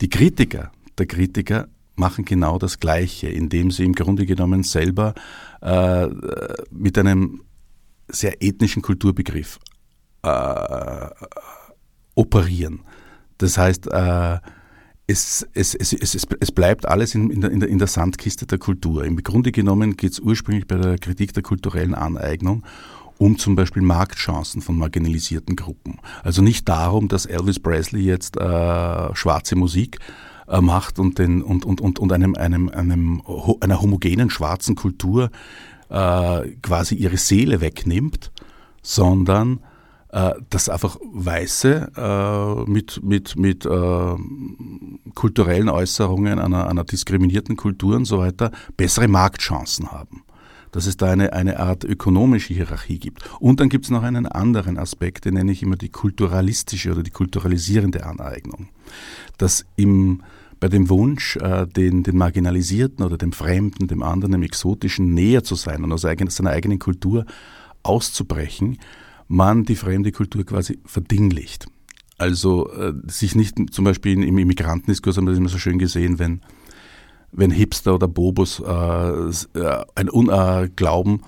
[0.00, 5.14] Die Kritiker der Kritiker machen genau das Gleiche, indem sie im Grunde genommen selber
[5.62, 6.06] äh,
[6.70, 7.42] mit einem
[8.08, 9.58] sehr ethnischen Kulturbegriff
[10.22, 11.06] äh,
[12.14, 12.80] operieren.
[13.38, 14.38] Das heißt, äh,
[15.06, 15.92] es, es, es,
[16.40, 19.04] es, bleibt alles in, in, der, in der Sandkiste der Kultur.
[19.04, 22.64] Im Grunde genommen geht es ursprünglich bei der Kritik der kulturellen Aneignung
[23.18, 25.98] um zum Beispiel Marktchancen von marginalisierten Gruppen.
[26.22, 29.98] Also nicht darum, dass Elvis Presley jetzt äh, schwarze Musik
[30.46, 33.22] äh, macht und, den, und, und, und, und einem, einem, einem,
[33.60, 35.30] einer homogenen schwarzen Kultur
[35.90, 38.30] äh, quasi ihre Seele wegnimmt,
[38.82, 39.60] sondern
[40.10, 44.14] äh, dass einfach Weiße äh, mit, mit, mit äh,
[45.14, 50.22] kulturellen Äußerungen einer, einer diskriminierten Kultur und so weiter bessere Marktchancen haben
[50.72, 53.22] dass es da eine, eine Art ökonomische Hierarchie gibt.
[53.40, 57.02] Und dann gibt es noch einen anderen Aspekt, den nenne ich immer die kulturalistische oder
[57.02, 58.68] die kulturalisierende Aneignung.
[59.36, 60.22] Dass im,
[60.60, 65.44] bei dem Wunsch, äh, den, den Marginalisierten oder dem Fremden, dem anderen, dem Exotischen näher
[65.44, 67.24] zu sein und aus eigen, seiner eigenen Kultur
[67.82, 68.78] auszubrechen,
[69.28, 71.66] man die fremde Kultur quasi verdinglicht.
[72.16, 76.18] Also äh, sich nicht zum Beispiel im Immigrantendiskurs haben wir das immer so schön gesehen,
[76.18, 76.40] wenn
[77.32, 81.22] wenn Hipster oder Bobos äh, äh ein äh, glauben,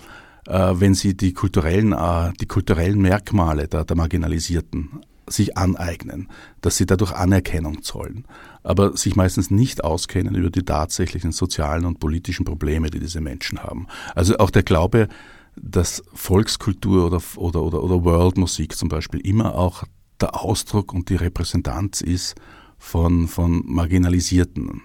[0.47, 6.29] äh, wenn sie die kulturellen, äh, die kulturellen Merkmale der, der Marginalisierten sich aneignen,
[6.61, 8.25] dass sie dadurch Anerkennung zollen,
[8.63, 13.63] aber sich meistens nicht auskennen über die tatsächlichen sozialen und politischen Probleme, die diese Menschen
[13.63, 13.87] haben.
[14.15, 15.09] Also auch der Glaube,
[15.57, 19.85] dass Volkskultur oder, oder, oder, oder Worldmusik zum Beispiel immer auch
[20.21, 22.35] der Ausdruck und die Repräsentanz ist
[22.79, 24.83] von, von Marginalisierten.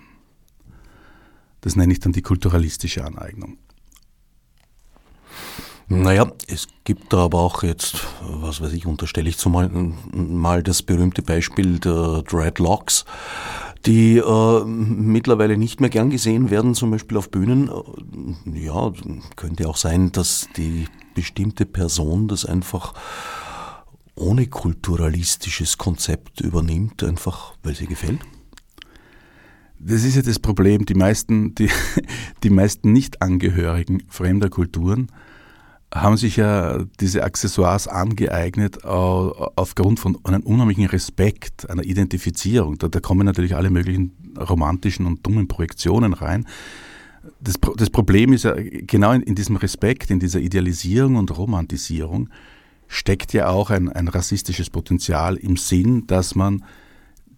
[1.65, 3.57] Das nenne ich dann die kulturalistische Aneignung.
[5.87, 9.69] Naja, es gibt da aber auch jetzt, was weiß ich, unterstelle ich zumal
[10.11, 13.05] mal das berühmte Beispiel der Dreadlocks,
[13.87, 17.71] die äh, mittlerweile nicht mehr gern gesehen werden, zum Beispiel auf Bühnen.
[18.45, 18.93] Ja,
[19.35, 22.93] könnte auch sein, dass die bestimmte Person das einfach
[24.15, 28.19] ohne kulturalistisches Konzept übernimmt, einfach weil sie gefällt.
[29.79, 30.85] Das ist ja das Problem.
[30.85, 31.69] Die meisten, die,
[32.43, 35.07] die meisten Nicht-Angehörigen fremder Kulturen
[35.93, 42.77] haben sich ja diese Accessoires angeeignet aufgrund von einem unheimlichen Respekt, einer Identifizierung.
[42.77, 46.45] Da, da kommen natürlich alle möglichen romantischen und dummen Projektionen rein.
[47.39, 52.29] Das, das Problem ist ja, genau in, in, diesem Respekt, in dieser Idealisierung und Romantisierung
[52.87, 56.63] steckt ja auch ein, ein rassistisches Potenzial im Sinn, dass man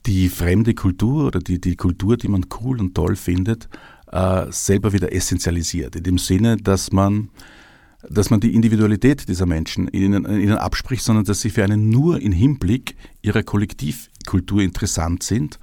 [0.07, 3.67] die fremde Kultur oder die, die Kultur, die man cool und toll findet,
[4.11, 5.97] äh, selber wieder essentialisiert.
[5.97, 7.29] In dem Sinne, dass man,
[8.09, 12.21] dass man die Individualität dieser Menschen ihnen, ihnen abspricht, sondern dass sie für einen nur
[12.21, 15.59] im Hinblick ihrer Kollektivkultur interessant sind,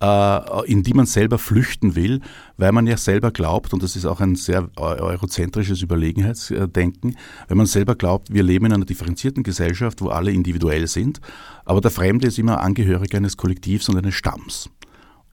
[0.00, 2.20] in die man selber flüchten will,
[2.56, 7.16] weil man ja selber glaubt, und das ist auch ein sehr eurozentrisches Überlegenheitsdenken,
[7.48, 11.20] wenn man selber glaubt, wir leben in einer differenzierten Gesellschaft, wo alle individuell sind,
[11.64, 14.70] aber der Fremde ist immer Angehöriger eines Kollektivs und eines Stamms.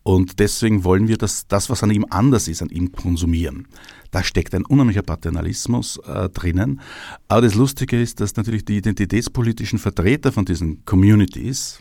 [0.08, 3.67] Und deswegen wollen wir dass das, was an ihm anders ist, an ihm konsumieren.
[4.12, 6.80] Da steckt ein unheimlicher Paternalismus äh, drinnen.
[7.28, 11.80] Aber das Lustige ist, dass natürlich die identitätspolitischen Vertreter von diesen Communities,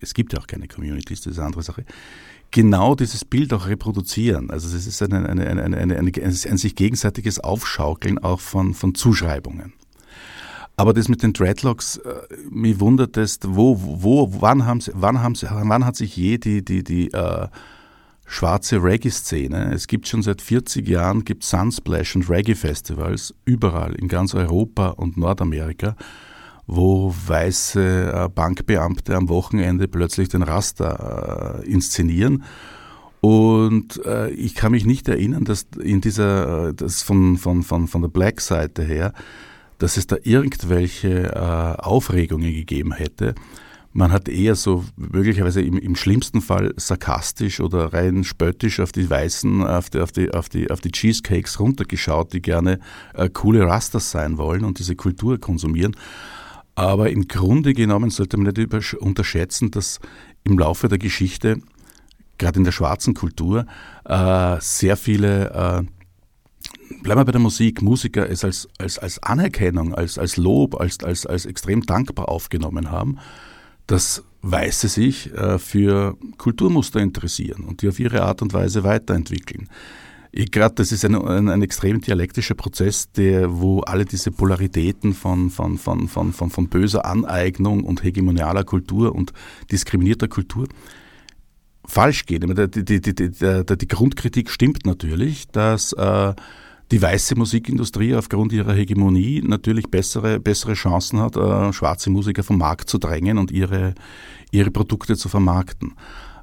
[0.00, 1.84] es gibt ja auch keine Communities, das ist eine andere Sache,
[2.50, 4.50] genau dieses Bild auch reproduzieren.
[4.50, 9.74] Also es ist eine, eine, eine, eine, ein sich gegenseitiges Aufschaukeln auch von, von Zuschreibungen.
[10.76, 12.14] Aber das mit den Dreadlocks, äh,
[12.50, 16.38] mich wundert es, wo, wo, wann haben sie, wann haben sie, wann hat sich je
[16.38, 17.48] die, die, die äh,
[18.28, 24.34] schwarze Reggae-Szene, es gibt schon seit 40 Jahren, gibt Sunsplash und Reggae-Festivals überall in ganz
[24.34, 25.96] Europa und Nordamerika,
[26.68, 32.44] wo weiße äh, Bankbeamte am Wochenende plötzlich den Raster äh, inszenieren.
[33.20, 38.02] Und äh, ich kann mich nicht erinnern, dass in dieser, das von, von, von, von
[38.02, 39.12] der Black-Seite her,
[39.78, 43.36] dass es da irgendwelche Aufregungen gegeben hätte.
[43.92, 49.08] Man hat eher so möglicherweise im, im, schlimmsten Fall sarkastisch oder rein spöttisch auf die
[49.08, 52.80] Weißen, auf die, auf die, auf die, auf die Cheesecakes runtergeschaut, die gerne
[53.14, 55.96] äh, coole Rasters sein wollen und diese Kultur konsumieren.
[56.78, 59.98] Aber im Grunde genommen sollte man nicht unterschätzen, dass
[60.44, 61.60] im Laufe der Geschichte,
[62.38, 63.66] gerade in der schwarzen Kultur,
[64.04, 65.82] äh, sehr viele äh,
[67.02, 71.02] bleiben wir bei der Musik, Musiker es als, als, als Anerkennung, als, als Lob, als,
[71.02, 73.18] als, als extrem dankbar aufgenommen haben,
[73.88, 79.68] dass Weiße sich äh, für Kulturmuster interessieren und die auf ihre Art und Weise weiterentwickeln.
[80.32, 85.50] Gerade das ist ein, ein, ein, extrem dialektischer Prozess, der, wo alle diese Polaritäten von,
[85.50, 89.32] von, von, von, von, von böser Aneignung und hegemonialer Kultur und
[89.72, 90.68] diskriminierter Kultur
[91.86, 92.54] falsch gehen.
[92.54, 96.34] Die, die, die, die, Grundkritik stimmt natürlich, dass äh,
[96.90, 102.58] die weiße Musikindustrie aufgrund ihrer Hegemonie natürlich bessere, bessere Chancen hat, äh, schwarze Musiker vom
[102.58, 103.94] Markt zu drängen und ihre,
[104.50, 105.94] ihre Produkte zu vermarkten.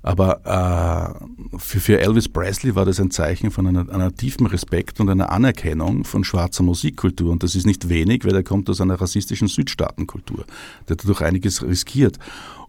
[0.06, 1.18] Aber
[1.52, 5.10] äh, für, für Elvis Presley war das ein Zeichen von einer, einer tiefen Respekt und
[5.10, 7.32] einer Anerkennung von schwarzer Musikkultur.
[7.32, 10.46] Und das ist nicht wenig, weil er kommt aus einer rassistischen Südstaatenkultur.
[10.88, 12.20] Der hat dadurch einiges riskiert.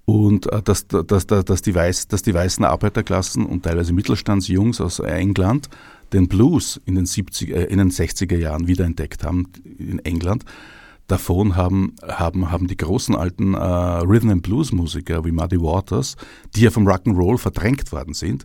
[0.07, 4.81] Und äh, dass, dass, dass, dass, die Weiß, dass die weißen Arbeiterklassen und teilweise Mittelstandsjungs
[4.81, 5.69] aus England
[6.15, 10.47] den Blues in den, 70, äh, in den 60er Jahren wiederentdeckt haben in England.
[11.07, 16.17] Davon haben, haben, haben die großen alten äh, Rhythm and Blues Musiker wie Muddy Waters,
[16.55, 18.45] die ja vom Rock'n'Roll verdrängt worden sind,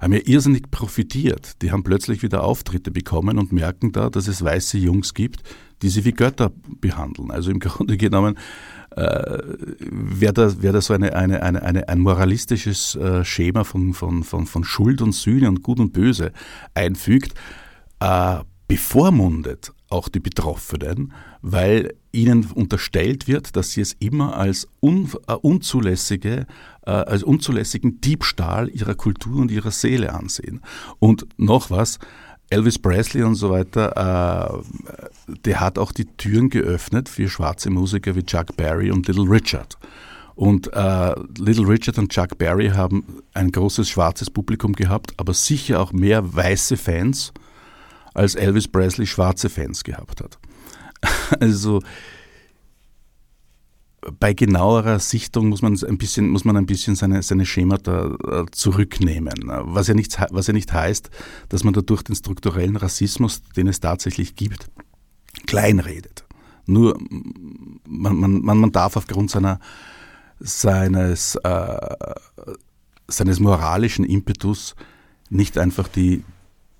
[0.00, 1.62] haben ja irrsinnig profitiert.
[1.62, 5.42] Die haben plötzlich wieder Auftritte bekommen und merken da, dass es weiße Jungs gibt,
[5.80, 7.30] die sie wie Götter behandeln.
[7.30, 8.36] Also im Grunde genommen
[8.96, 9.38] äh,
[9.90, 14.22] wer, da, wer da so eine, eine, eine, eine, ein moralistisches äh, Schema von, von,
[14.22, 16.32] von, von Schuld und Sühne und Gut und Böse
[16.74, 17.34] einfügt,
[18.00, 18.38] äh,
[18.68, 25.34] bevormundet auch die Betroffenen, weil ihnen unterstellt wird, dass sie es immer als un, äh,
[25.34, 26.46] unzulässige,
[26.86, 30.60] äh, als unzulässigen Diebstahl ihrer Kultur und ihrer Seele ansehen.
[30.98, 31.98] Und noch was,
[32.50, 34.62] Elvis Presley und so weiter,
[35.28, 39.28] äh, der hat auch die Türen geöffnet für schwarze Musiker wie Chuck Berry und Little
[39.28, 39.78] Richard.
[40.34, 45.80] Und äh, Little Richard und Chuck Berry haben ein großes schwarzes Publikum gehabt, aber sicher
[45.80, 47.32] auch mehr weiße Fans,
[48.14, 50.38] als Elvis Presley schwarze Fans gehabt hat.
[51.40, 51.82] Also
[54.18, 58.44] bei genauerer Sichtung muss man ein bisschen, muss man ein bisschen seine, seine Schemata äh,
[58.50, 59.34] zurücknehmen.
[59.46, 61.10] Was ja, nicht, was ja nicht heißt,
[61.48, 64.70] dass man dadurch den strukturellen Rassismus, den es tatsächlich gibt,
[65.46, 66.24] kleinredet.
[66.66, 66.98] Nur
[67.86, 69.58] man, man, man darf aufgrund seiner,
[70.38, 72.14] seines, äh,
[73.08, 74.74] seines moralischen Impetus
[75.30, 76.24] nicht einfach die,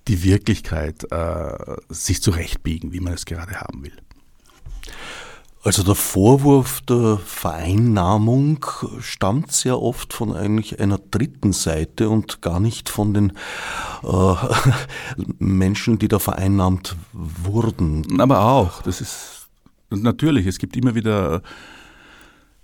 [0.08, 3.96] die Wirklichkeit äh, sich zurechtbiegen, wie man es gerade haben will.
[5.64, 8.66] Also der Vorwurf der Vereinnahmung
[9.00, 13.32] stammt sehr oft von eigentlich einer dritten Seite und gar nicht von den
[14.02, 14.34] äh,
[15.38, 18.20] Menschen, die da vereinnahmt wurden.
[18.20, 19.48] Aber auch, das ist
[19.88, 21.40] natürlich, es gibt immer wieder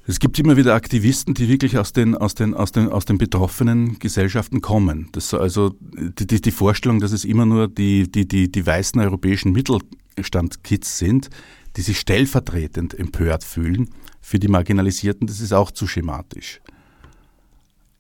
[0.07, 3.19] es gibt immer wieder Aktivisten, die wirklich aus den, aus den, aus den, aus den
[3.19, 5.09] betroffenen Gesellschaften kommen.
[5.13, 9.53] Das also die, die, Vorstellung, dass es immer nur die, die, die, die weißen europäischen
[9.53, 11.31] Mittelstandkids sind,
[11.77, 16.61] die sich stellvertretend empört fühlen für die Marginalisierten, das ist auch zu schematisch.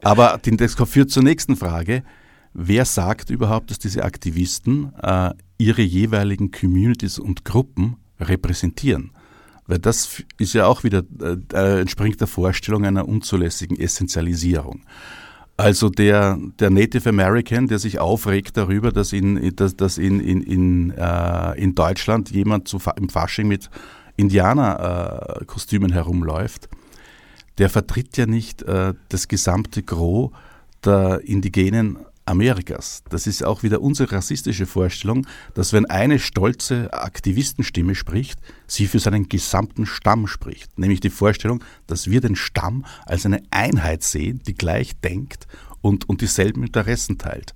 [0.03, 2.03] Aber das führt zur nächsten Frage.
[2.53, 9.12] Wer sagt überhaupt, dass diese Aktivisten äh, ihre jeweiligen Communities und Gruppen repräsentieren?
[9.71, 14.83] Weil das ist ja auch wieder, äh, äh, entspringt der Vorstellung einer unzulässigen Essentialisierung.
[15.57, 20.43] Also der, der Native American, der sich aufregt darüber, dass in, dass, dass in, in,
[20.43, 23.71] in, äh, in Deutschland jemand zu, im Fasching mit
[24.16, 26.68] Indianerkostümen äh, herumläuft,
[27.59, 30.33] der vertritt ja nicht äh, das gesamte Gros
[30.85, 31.99] der indigenen
[32.31, 33.03] Amerikas.
[33.11, 39.01] Das ist auch wieder unsere rassistische Vorstellung, dass wenn eine stolze Aktivistenstimme spricht, sie für
[39.01, 40.78] seinen gesamten Stamm spricht.
[40.78, 45.47] Nämlich die Vorstellung, dass wir den Stamm als eine Einheit sehen, die gleich denkt
[45.83, 47.55] und, und dieselben Interessen teilt.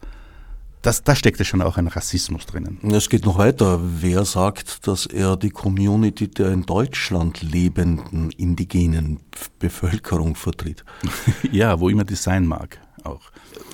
[0.83, 2.79] Das, da steckt ja schon auch ein Rassismus drinnen.
[2.93, 3.81] Es geht noch weiter.
[3.83, 9.21] Wer sagt, dass er die Community der in Deutschland lebenden indigenen
[9.59, 10.85] Bevölkerung vertritt?
[11.53, 13.21] ja, wo immer die sein mag auch.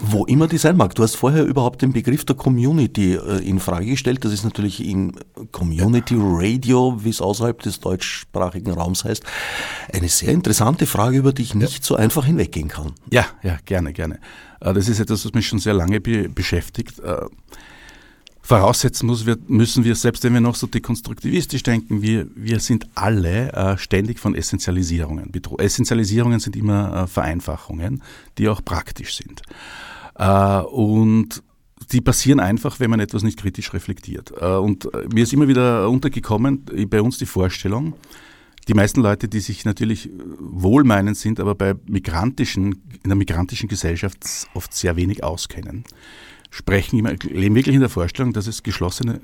[0.01, 0.95] Wo immer die sein mag.
[0.95, 4.25] Du hast vorher überhaupt den Begriff der Community äh, in Frage gestellt.
[4.25, 5.13] Das ist natürlich in
[5.53, 9.25] Community Radio, wie es außerhalb des deutschsprachigen Raums heißt,
[9.93, 11.85] eine sehr interessante Frage, über die ich nicht ja.
[11.85, 12.93] so einfach hinweggehen kann.
[13.11, 14.21] Ja, ja, gerne, gerne.
[14.61, 17.01] Äh, das ist etwas, was mich schon sehr lange beschäftigt.
[18.43, 22.89] Voraussetzen muss, wir, müssen wir, selbst wenn wir noch so dekonstruktivistisch denken, wir, wir sind
[22.95, 25.61] alle äh, ständig von Essentialisierungen bedroht.
[25.61, 28.03] Essentialisierungen sind immer äh, Vereinfachungen,
[28.39, 29.43] die auch praktisch sind.
[30.17, 31.43] Äh, und
[31.93, 34.33] die passieren einfach, wenn man etwas nicht kritisch reflektiert.
[34.41, 37.95] Äh, und äh, mir ist immer wieder untergekommen, äh, bei uns die Vorstellung,
[38.69, 44.19] die meisten Leute, die sich natürlich wohlmeinend sind, aber bei migrantischen, in der migrantischen Gesellschaft
[44.55, 45.85] oft sehr wenig auskennen,
[46.51, 49.21] sprechen leben wirklich in der Vorstellung, dass es geschlossene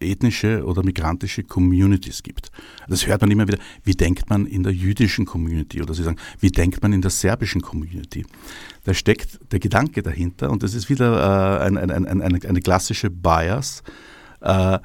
[0.00, 2.50] ethnische oder migrantische Communities gibt.
[2.88, 3.58] Das hört man immer wieder.
[3.84, 5.82] Wie denkt man in der jüdischen Community?
[5.82, 8.24] Oder sie sagen, wie denkt man in der serbischen Community?
[8.84, 12.60] Da steckt der Gedanke dahinter und das ist wieder äh, ein, ein, ein, eine, eine,
[12.60, 13.82] klassische Bias.
[14.40, 14.78] Äh,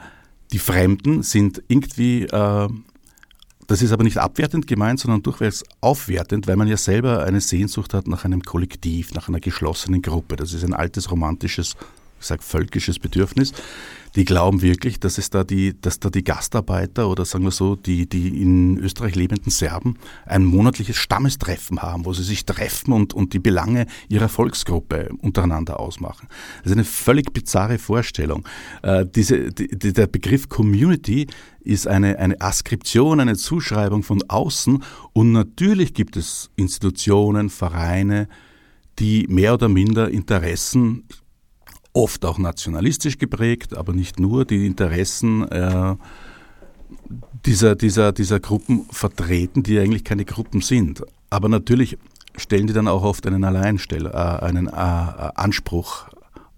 [0.52, 2.70] die Fremden sind irgendwie äh,
[3.68, 7.94] das ist aber nicht abwertend gemeint, sondern durchwegs aufwertend, weil man ja selber eine Sehnsucht
[7.94, 10.36] hat nach einem Kollektiv, nach einer geschlossenen Gruppe.
[10.36, 11.76] Das ist ein altes romantisches,
[12.20, 13.54] ich sage völkisches Bedürfnis
[14.16, 17.76] die glauben wirklich, dass es da die, dass da die Gastarbeiter oder sagen wir so,
[17.76, 23.14] die, die in Österreich lebenden Serben ein monatliches Stammestreffen haben, wo sie sich treffen und,
[23.14, 26.28] und die Belange ihrer Volksgruppe untereinander ausmachen.
[26.64, 28.48] Das ist eine völlig bizarre Vorstellung.
[28.84, 31.28] Äh, diese, die, der Begriff Community
[31.66, 38.28] ist eine, eine Askription, eine Zuschreibung von außen und natürlich gibt es Institutionen, Vereine,
[39.00, 41.04] die mehr oder minder Interessen
[41.94, 45.96] oft auch nationalistisch geprägt, aber nicht nur, die Interessen äh,
[47.46, 51.04] dieser, dieser, dieser Gruppen vertreten, die eigentlich keine Gruppen sind.
[51.30, 51.98] Aber natürlich
[52.36, 56.10] stellen die dann auch oft einen Alleinstell, äh, einen äh, Anspruch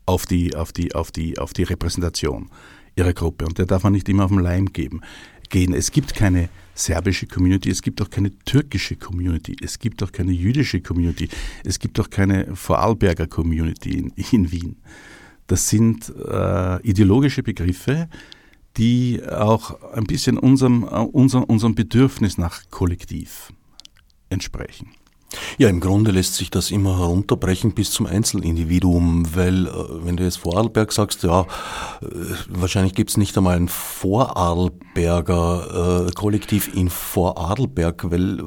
[0.05, 2.49] auf die, auf, die, auf, die, auf die Repräsentation
[2.98, 3.45] ihrer Gruppe.
[3.45, 5.02] Und der darf man nicht immer auf den Leim geben,
[5.50, 5.74] gehen.
[5.74, 10.32] Es gibt keine serbische Community, es gibt auch keine türkische Community, es gibt auch keine
[10.32, 11.30] jüdische Community,
[11.64, 14.76] es gibt auch keine Vorarlberger Community in, in Wien.
[15.48, 18.10] Das sind äh, ideologische Begriffe,
[18.76, 23.52] die auch ein bisschen unserem, uh, unser, unserem Bedürfnis nach Kollektiv
[24.30, 24.89] entsprechen.
[25.57, 29.71] Ja, im Grunde lässt sich das immer herunterbrechen bis zum Einzelindividuum, weil äh,
[30.05, 31.45] wenn du jetzt Vorarlberg sagst, ja, äh,
[32.49, 34.78] wahrscheinlich gibt es nicht einmal ein Vorarlberger
[36.07, 38.39] äh, Kollektiv in Vorarlberg, weil...
[38.39, 38.43] Äh,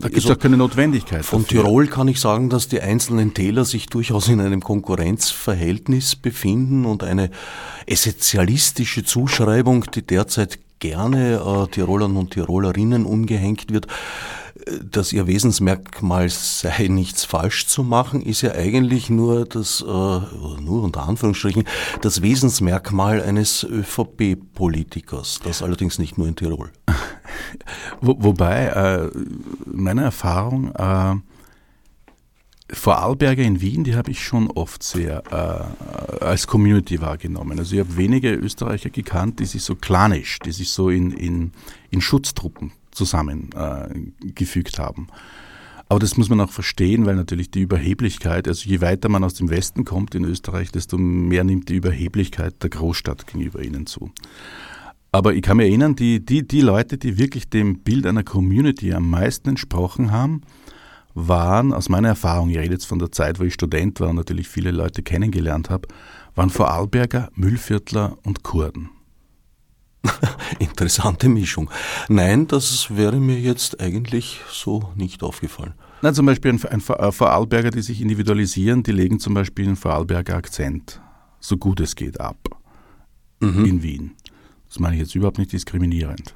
[0.00, 1.22] da gibt es also, auch keine Notwendigkeit.
[1.24, 1.64] Von dafür.
[1.64, 7.02] Tirol kann ich sagen, dass die einzelnen Täler sich durchaus in einem Konkurrenzverhältnis befinden und
[7.04, 7.30] eine
[7.86, 13.86] essentialistische Zuschreibung, die derzeit gerne äh, Tirolern und Tirolerinnen umgehängt wird,
[14.90, 20.82] dass ihr Wesensmerkmal sei, nichts falsch zu machen, ist ja eigentlich nur das, äh, nur
[20.82, 21.64] unter Anführungsstrichen,
[22.00, 25.40] das Wesensmerkmal eines ÖVP-Politikers.
[25.44, 26.70] Das allerdings nicht nur in Tirol.
[28.00, 29.10] Wo, wobei, äh,
[29.66, 31.16] meine Erfahrung, äh,
[32.74, 37.58] Vorarlberger in Wien, die habe ich schon oft sehr äh, als Community wahrgenommen.
[37.58, 41.52] Also ich habe wenige Österreicher gekannt, die sich so klanisch, die sich so in, in,
[41.90, 45.08] in Schutztruppen zusammengefügt äh, haben.
[45.88, 49.34] Aber das muss man auch verstehen, weil natürlich die Überheblichkeit, also je weiter man aus
[49.34, 54.10] dem Westen kommt in Österreich, desto mehr nimmt die Überheblichkeit der Großstadt gegenüber ihnen zu.
[55.10, 58.94] Aber ich kann mir erinnern, die, die, die Leute, die wirklich dem Bild einer Community
[58.94, 60.40] am meisten entsprochen haben,
[61.14, 64.16] waren aus meiner Erfahrung, ich rede jetzt von der Zeit, wo ich Student war und
[64.16, 65.88] natürlich viele Leute kennengelernt habe,
[66.34, 68.88] waren Vorarlberger, Müllviertler und Kurden.
[70.58, 71.70] Interessante Mischung.
[72.08, 75.74] Nein, das wäre mir jetzt eigentlich so nicht aufgefallen.
[76.02, 80.34] Na, zum Beispiel ein, äh, Vorarlberger, die sich individualisieren, die legen zum Beispiel einen Vorarlberger
[80.34, 81.00] Akzent,
[81.40, 82.38] so gut es geht, ab
[83.40, 83.64] mhm.
[83.64, 84.12] in Wien.
[84.68, 86.34] Das meine ich jetzt überhaupt nicht diskriminierend.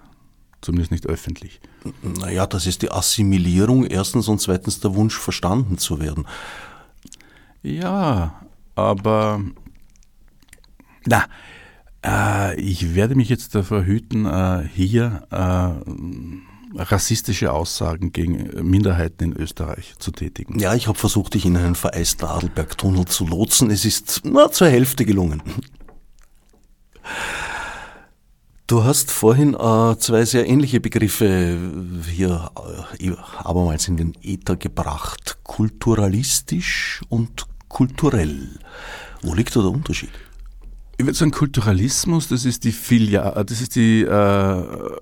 [0.61, 1.61] Zumindest nicht öffentlich.
[2.03, 6.27] Naja, das ist die Assimilierung erstens und zweitens der Wunsch, verstanden zu werden.
[7.62, 8.41] Ja,
[8.75, 9.43] aber
[11.07, 11.25] na,
[12.07, 19.36] äh, ich werde mich jetzt davor hüten, äh, hier äh, rassistische Aussagen gegen Minderheiten in
[19.36, 20.59] Österreich zu tätigen.
[20.59, 23.70] Ja, ich habe versucht, dich in einen vereisten Adelbergtunnel zu lotsen.
[23.70, 25.42] Es ist nur zur Hälfte gelungen.
[28.66, 31.57] Du hast vorhin äh, zwei sehr ähnliche Begriffe
[32.11, 32.50] hier
[32.98, 35.38] äh, abermals in den Äther gebracht.
[35.44, 38.59] Kulturalistisch und kulturell.
[39.22, 40.11] Wo liegt da der Unterschied?
[40.99, 44.97] Ich würde sagen, Kulturalismus, das ist die, Filia das ist die äh,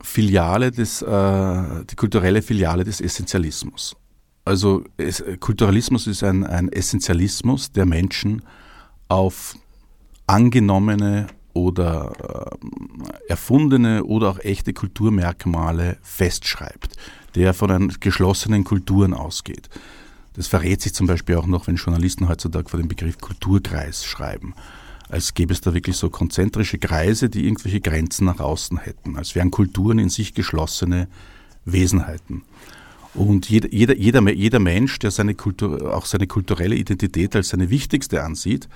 [0.00, 3.96] Filiale des, äh, die kulturelle Filiale des Essentialismus.
[4.44, 8.42] Also es, Kulturalismus ist ein, ein Essentialismus der Menschen
[9.08, 9.56] auf
[10.26, 12.12] angenommene oder
[12.58, 16.96] äh, erfundene oder auch echte Kulturmerkmale festschreibt,
[17.34, 19.68] der von geschlossenen Kulturen ausgeht.
[20.34, 24.54] Das verrät sich zum Beispiel auch noch, wenn Journalisten heutzutage vor dem Begriff Kulturkreis schreiben.
[25.12, 29.34] Als gäbe es da wirklich so konzentrische Kreise, die irgendwelche Grenzen nach außen hätten, als
[29.34, 31.06] wären Kulturen in sich geschlossene
[31.66, 32.44] Wesenheiten.
[33.12, 33.94] Und jeder, jeder,
[34.32, 38.70] jeder, Mensch, der seine Kultur, auch seine kulturelle Identität als seine wichtigste ansieht,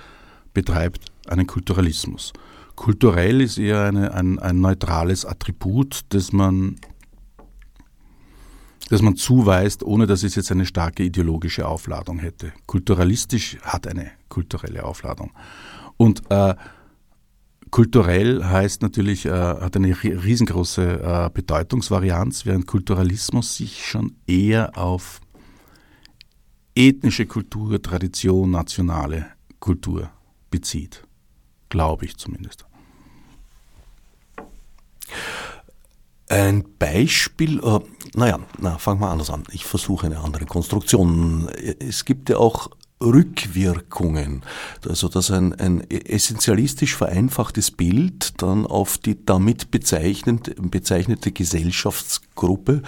[0.53, 2.33] betreibt einen Kulturalismus.
[2.75, 6.75] Kulturell ist eher eine, ein, ein neutrales Attribut, das man,
[8.91, 12.53] das man zuweist, ohne dass es jetzt eine starke ideologische Aufladung hätte.
[12.67, 15.31] Kulturalistisch hat eine kulturelle Aufladung.
[15.97, 16.55] Und äh,
[17.71, 25.19] kulturell heißt natürlich, äh, hat eine riesengroße äh, Bedeutungsvarianz, während Kulturalismus sich schon eher auf
[26.75, 29.25] ethnische Kultur, Tradition, nationale
[29.59, 30.11] Kultur
[30.51, 31.03] bezieht.
[31.69, 32.65] Glaube ich zumindest.
[36.29, 37.79] Ein Beispiel, äh,
[38.15, 39.43] naja, na, fangen wir anders an.
[39.51, 41.47] Ich versuche eine andere Konstruktion.
[41.79, 42.69] Es gibt ja auch
[43.01, 44.41] Rückwirkungen.
[44.87, 52.81] Also dass ein, ein essentialistisch vereinfachtes Bild dann auf die damit bezeichnete, bezeichnete Gesellschaftsgruppe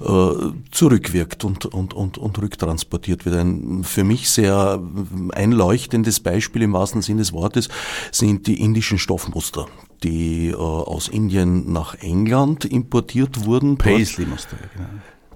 [0.00, 0.30] äh,
[0.70, 3.36] zurückwirkt und, und, und, und rücktransportiert wird.
[3.36, 4.82] Ein für mich sehr
[5.32, 7.68] einleuchtendes Beispiel im wahrsten Sinne des Wortes
[8.10, 9.66] sind die indischen Stoffmuster
[10.02, 13.78] die äh, aus Indien nach England importiert wurden.
[13.78, 14.88] Paisley-Muster, genau.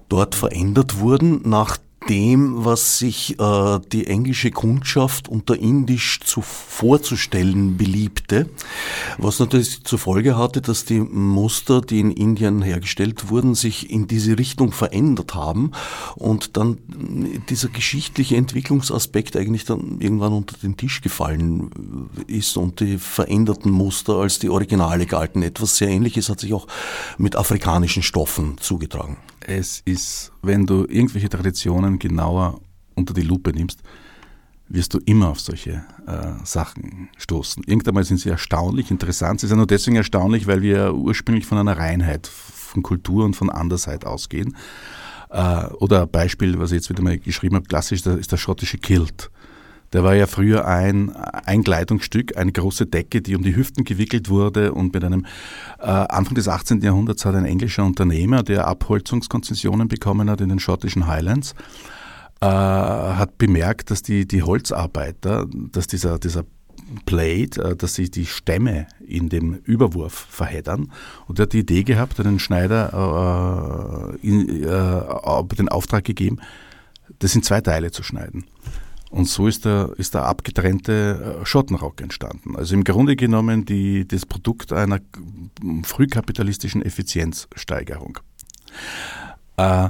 [0.09, 1.77] Dort verändert wurden, nach
[2.09, 8.49] dem, was sich äh, die englische Kundschaft unter Indisch zu, vorzustellen beliebte,
[9.17, 14.07] was natürlich zur Folge hatte, dass die Muster, die in Indien hergestellt wurden, sich in
[14.07, 15.71] diese Richtung verändert haben
[16.15, 16.77] und dann
[17.49, 24.15] dieser geschichtliche Entwicklungsaspekt eigentlich dann irgendwann unter den Tisch gefallen ist und die veränderten Muster
[24.17, 25.41] als die Originale galten.
[25.41, 26.67] Etwas sehr Ähnliches hat sich auch
[27.17, 29.17] mit afrikanischen Stoffen zugetragen.
[29.49, 32.59] Es ist, wenn du irgendwelche Traditionen genauer
[32.95, 33.81] unter die Lupe nimmst,
[34.67, 37.63] wirst du immer auf solche äh, Sachen stoßen.
[37.65, 39.39] Irgendwann sind sie erstaunlich interessant.
[39.39, 43.49] Sie sind nur deswegen erstaunlich, weil wir ursprünglich von einer Reinheit von Kultur und von
[43.49, 44.57] Andersheit ausgehen.
[45.29, 48.79] Äh, oder ein Beispiel, was ich jetzt wieder mal geschrieben habe, klassisch ist der schottische
[48.79, 49.31] Kilt.
[49.93, 54.29] Der war ja früher ein, ein Kleidungsstück, eine große Decke, die um die Hüften gewickelt
[54.29, 55.25] wurde und mit einem
[55.79, 56.81] äh, Anfang des 18.
[56.81, 61.53] Jahrhunderts hat ein englischer Unternehmer, der Abholzungskonzessionen bekommen hat in den schottischen Highlands,
[62.41, 66.43] äh, hat bemerkt, dass die, die Holzarbeiter, dass dieser, dieser
[67.05, 70.91] Plate, äh, dass sich die Stämme in dem Überwurf verheddern.
[71.27, 76.39] Und er hat die Idee gehabt, einen Schneider äh, in, äh, den Auftrag gegeben,
[77.19, 78.45] das in zwei Teile zu schneiden.
[79.09, 82.55] Und so ist der, ist der abgetrennte äh, Schottenrock entstanden.
[82.55, 84.99] Also im Grunde genommen die, das Produkt einer
[85.83, 88.19] frühkapitalistischen Effizienzsteigerung.
[89.55, 89.89] Äh,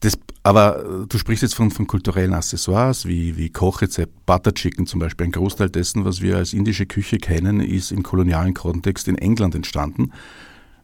[0.00, 5.00] das, aber du sprichst jetzt von, von kulturellen Accessoires wie, wie Kochrezept, Butter Chicken zum
[5.00, 5.26] Beispiel.
[5.26, 9.54] Ein Großteil dessen, was wir als indische Küche kennen, ist im kolonialen Kontext in England
[9.54, 10.12] entstanden,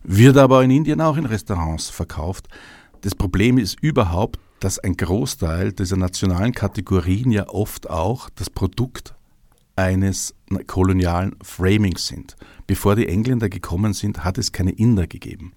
[0.04, 2.46] wird aber in Indien auch in Restaurants verkauft.
[3.00, 9.14] Das Problem ist überhaupt, dass ein Großteil dieser nationalen Kategorien ja oft auch das Produkt
[9.76, 10.34] eines
[10.66, 12.36] kolonialen Framings sind.
[12.66, 15.52] Bevor die Engländer gekommen sind, hat es keine Inder gegeben.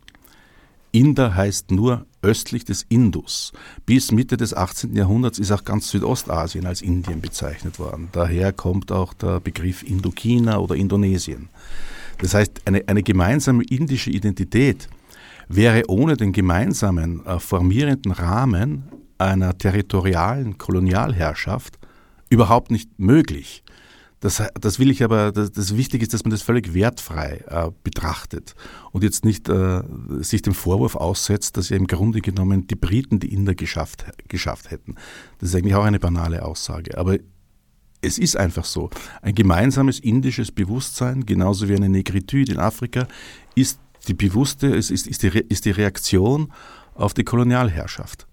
[0.92, 3.54] Inder heißt nur östlich des Indus.
[3.86, 4.96] Bis Mitte des 18.
[4.96, 8.10] Jahrhunderts ist auch ganz Südostasien als Indien bezeichnet worden.
[8.12, 11.50] Daher kommt auch der Begriff Indochina oder Indonesien.
[12.20, 14.90] Das heißt, eine, eine gemeinsame indische Identität
[15.56, 18.84] wäre ohne den gemeinsamen äh, formierenden Rahmen
[19.18, 21.78] einer territorialen Kolonialherrschaft
[22.30, 23.64] überhaupt nicht möglich.
[24.22, 27.72] Das, das will ich aber, das, das Wichtige ist, dass man das völlig wertfrei äh,
[27.84, 28.54] betrachtet
[28.92, 29.82] und jetzt nicht äh,
[30.20, 34.70] sich dem Vorwurf aussetzt, dass ja im Grunde genommen die Briten die Inder geschafft, geschafft
[34.70, 34.96] hätten.
[35.40, 37.00] Das ist eigentlich auch eine banale Aussage.
[37.00, 37.18] Aber
[38.02, 38.92] es ist einfach so.
[39.24, 43.08] Ein gemeinsames indisches Bewusstsein, genauso wie eine Negritude in Afrika,
[43.56, 46.52] ist die bewusste, ist, ist, ist, die, ist die Reaktion
[46.96, 48.28] auf die Kolonialherrschaft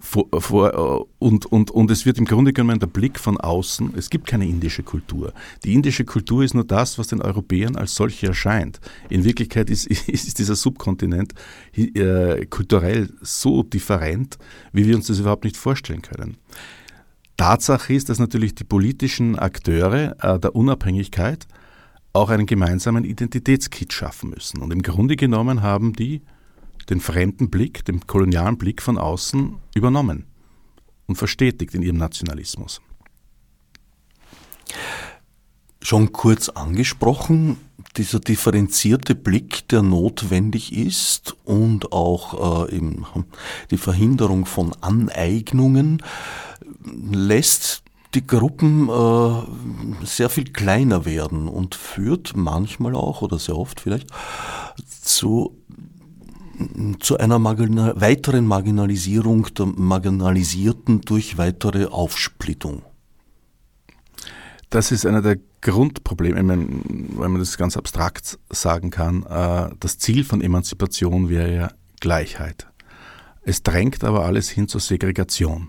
[0.00, 4.10] vor, vor, und, und, und es wird im Grunde genommen der Blick von außen, es
[4.10, 5.32] gibt keine indische Kultur.
[5.64, 8.80] Die indische Kultur ist nur das, was den Europäern als solche erscheint.
[9.08, 11.34] In Wirklichkeit ist, ist dieser Subkontinent
[11.74, 14.38] äh, kulturell so different,
[14.72, 16.36] wie wir uns das überhaupt nicht vorstellen können.
[17.36, 21.46] Tatsache ist, dass natürlich die politischen Akteure äh, der Unabhängigkeit
[22.18, 24.60] auch einen gemeinsamen Identitätskit schaffen müssen.
[24.60, 26.22] Und im Grunde genommen haben die
[26.90, 30.24] den fremden Blick, den kolonialen Blick von außen übernommen
[31.06, 32.80] und verstetigt in ihrem Nationalismus.
[35.82, 37.56] Schon kurz angesprochen,
[37.96, 42.80] dieser differenzierte Blick, der notwendig ist und auch äh,
[43.70, 46.02] die Verhinderung von Aneignungen
[46.84, 47.82] lässt
[48.14, 54.08] die Gruppen äh, sehr viel kleiner werden und führt manchmal auch oder sehr oft vielleicht
[55.02, 55.54] zu
[56.98, 62.82] zu einer marginal weiteren Marginalisierung der Marginalisierten durch weitere Aufsplittung?
[64.70, 69.24] Das ist einer der Grundprobleme, wenn man das ganz abstrakt sagen kann.
[69.24, 71.68] Äh, das Ziel von Emanzipation wäre ja
[72.00, 72.66] Gleichheit.
[73.42, 75.68] Es drängt aber alles hin zur Segregation.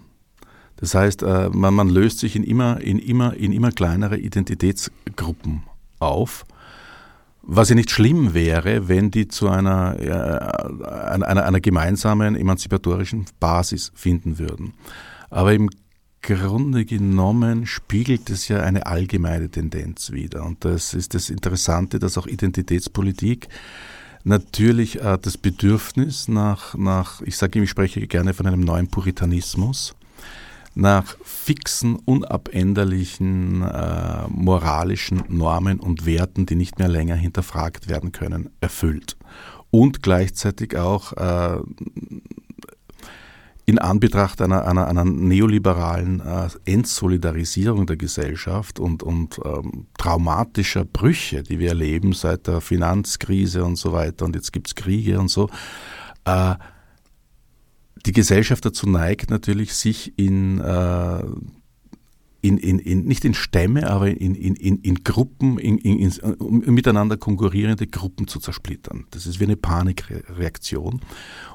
[0.80, 5.64] Das heißt, äh, man, man löst sich in immer, in, immer, in immer kleinere Identitätsgruppen
[6.00, 6.46] auf
[7.52, 13.92] was ja nicht schlimm wäre, wenn die zu einer, äh, einer, einer gemeinsamen emanzipatorischen Basis
[13.96, 14.74] finden würden.
[15.32, 15.70] Aber im
[16.22, 20.46] Grunde genommen spiegelt es ja eine allgemeine Tendenz wider.
[20.46, 23.48] Und das ist das Interessante, dass auch Identitätspolitik
[24.24, 29.96] natürlich äh, das Bedürfnis nach, nach ich sage, ich spreche gerne von einem neuen Puritanismus,
[30.76, 38.49] nach fixen, unabänderlichen äh, moralischen Normen und Werten, die nicht mehr länger hinterfragt werden können,
[38.61, 39.17] erfüllt.
[39.72, 41.61] Und gleichzeitig auch äh,
[43.70, 51.43] in Anbetracht einer, einer, einer neoliberalen äh, Entsolidarisierung der Gesellschaft und, und ähm, traumatischer Brüche,
[51.43, 55.28] die wir erleben seit der Finanzkrise und so weiter und jetzt gibt es Kriege und
[55.28, 55.49] so,
[56.26, 56.55] äh,
[58.06, 61.24] die Gesellschaft dazu neigt natürlich, sich in äh,
[62.42, 66.74] in, in, in, nicht in Stämme, aber in, in, in, in Gruppen, in, in, in,
[66.74, 69.06] miteinander konkurrierende Gruppen zu zersplittern.
[69.12, 71.02] Das ist wie eine Panikreaktion.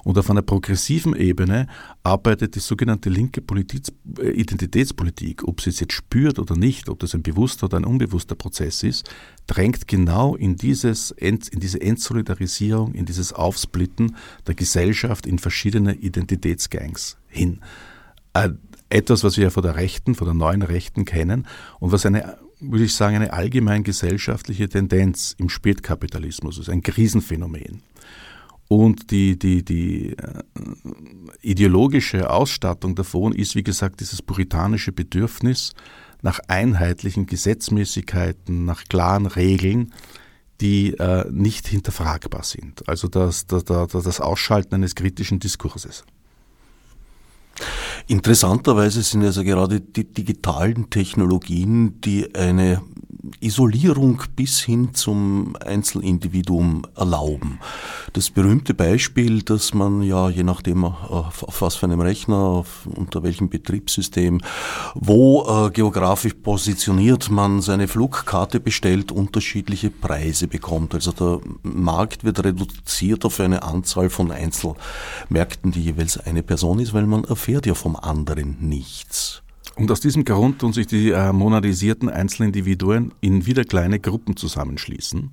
[0.04, 1.68] Und auf einer progressiven Ebene
[2.02, 3.84] arbeitet die sogenannte linke Politik,
[4.18, 7.86] äh, Identitätspolitik, ob sie es jetzt spürt oder nicht, ob das ein bewusster oder ein
[7.86, 9.08] unbewusster Prozess ist,
[9.46, 14.16] drängt genau in, dieses, in diese Entsolidarisierung, in dieses Aufsplitten
[14.46, 17.60] der Gesellschaft in verschiedene Identitätsgangs hin
[18.34, 18.50] äh,
[18.94, 21.46] etwas, was wir ja von der Rechten, von der neuen Rechten kennen
[21.80, 27.82] und was eine, würde ich sagen, eine allgemein gesellschaftliche Tendenz im Spätkapitalismus ist, ein Krisenphänomen.
[28.68, 30.42] Und die, die, die äh,
[31.42, 35.74] ideologische Ausstattung davon ist, wie gesagt, dieses puritanische Bedürfnis
[36.22, 39.92] nach einheitlichen Gesetzmäßigkeiten, nach klaren Regeln,
[40.60, 42.88] die äh, nicht hinterfragbar sind.
[42.88, 46.04] Also das, das, das Ausschalten eines kritischen Diskurses.
[48.06, 52.82] Interessanterweise sind also gerade die digitalen Technologien, die eine
[53.40, 57.58] Isolierung bis hin zum Einzelindividuum erlauben.
[58.12, 62.86] Das berühmte Beispiel, dass man ja je nachdem auf, auf was für einem Rechner, auf,
[62.86, 64.40] unter welchem Betriebssystem,
[64.94, 70.94] wo äh, geografisch positioniert man seine Flugkarte bestellt, unterschiedliche Preise bekommt.
[70.94, 76.94] Also der Markt wird reduziert auf eine Anzahl von Einzelmärkten, die jeweils eine Person ist,
[76.94, 79.43] weil man erfährt ja vom anderen nichts.
[79.76, 85.32] Und aus diesem Grund tun sich die äh, monadisierten Einzelindividuen in wieder kleine Gruppen zusammenschließen,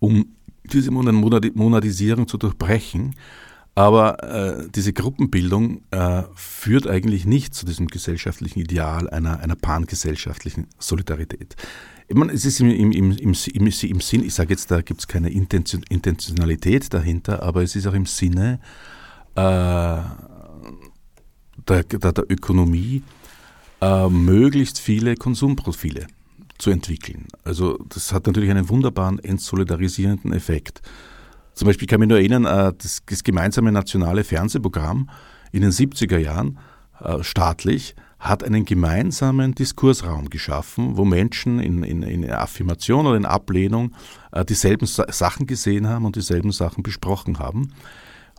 [0.00, 0.26] um
[0.64, 3.14] diese Monadisierung zu durchbrechen.
[3.76, 10.66] Aber äh, diese Gruppenbildung äh, führt eigentlich nicht zu diesem gesellschaftlichen Ideal einer, einer pangesellschaftlichen
[10.78, 11.54] Solidarität.
[12.08, 15.00] Ich meine, es ist im, im, im, im, im Sinn, ich sage jetzt, da gibt
[15.00, 18.58] es keine Intention, Intentionalität dahinter, aber es ist auch im Sinne
[19.36, 19.40] äh,
[21.68, 23.04] der, der, der Ökonomie,
[23.80, 26.06] äh, möglichst viele Konsumprofile
[26.58, 27.26] zu entwickeln.
[27.44, 30.82] Also das hat natürlich einen wunderbaren entsolidarisierenden Effekt.
[31.54, 35.10] Zum Beispiel kann ich mich nur erinnern, äh, das, das, gemeinsame nationale Fernsehprogramm
[35.52, 36.58] in den 70er Jahren,
[37.02, 43.24] äh, staatlich, hat einen gemeinsamen Diskursraum geschaffen, wo Menschen in, in, in Affirmation oder in
[43.24, 43.92] Ablehnung
[44.32, 47.72] äh, dieselben Sa Sachen gesehen haben und dieselben Sachen besprochen haben.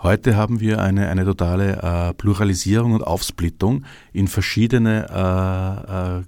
[0.03, 3.83] Heute haben wir eine, eine totale äh, Pluralisierung und Aufsplittung
[4.13, 6.23] in verschiedene äh, äh,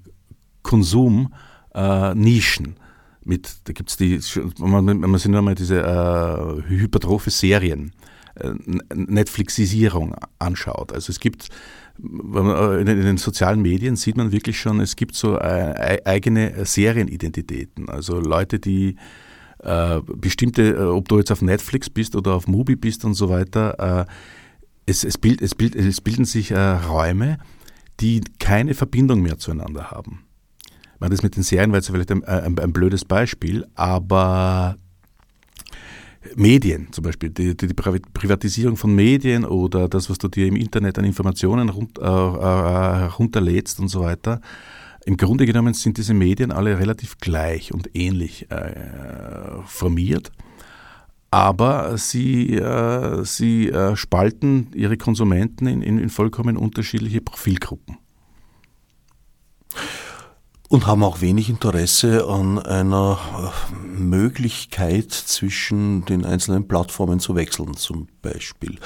[0.61, 2.75] Konsumnischen.
[3.25, 4.19] Mit, da gibt es die,
[4.59, 7.93] man, man sieht nur mal diese äh, hypertrophe Serien,
[8.35, 8.51] äh,
[8.93, 10.93] Netflixisierung anschaut.
[10.93, 11.49] Also es gibt
[11.97, 17.89] in den sozialen Medien sieht man wirklich schon, es gibt so äh, eigene Serienidentitäten.
[17.89, 18.97] Also Leute, die
[19.63, 23.29] äh, bestimmte, äh, ob du jetzt auf Netflix bist oder auf Mubi bist und so
[23.29, 24.11] weiter, äh,
[24.85, 27.37] es, es, bild, es, bild, es bilden sich äh, Räume,
[27.99, 30.25] die keine Verbindung mehr zueinander haben.
[30.95, 34.77] Ich meine, das mit den Serien war jetzt vielleicht ein, ein, ein blödes Beispiel, aber
[36.35, 40.97] Medien zum Beispiel, die, die, Privatisierung von Medien oder das, was du dir im Internet
[40.97, 44.41] an Informationen rund, äh, äh, runterlädst und so weiter.
[45.05, 50.31] Im Grunde genommen sind diese Medien alle relativ gleich und ähnlich äh, formiert,
[51.29, 57.97] aber sie, äh, sie äh, spalten ihre Konsumenten in, in, in vollkommen unterschiedliche Profilgruppen
[60.73, 63.19] und haben auch wenig Interesse an einer
[63.71, 68.79] äh, Möglichkeit zwischen den einzelnen Plattformen zu wechseln zum Beispiel.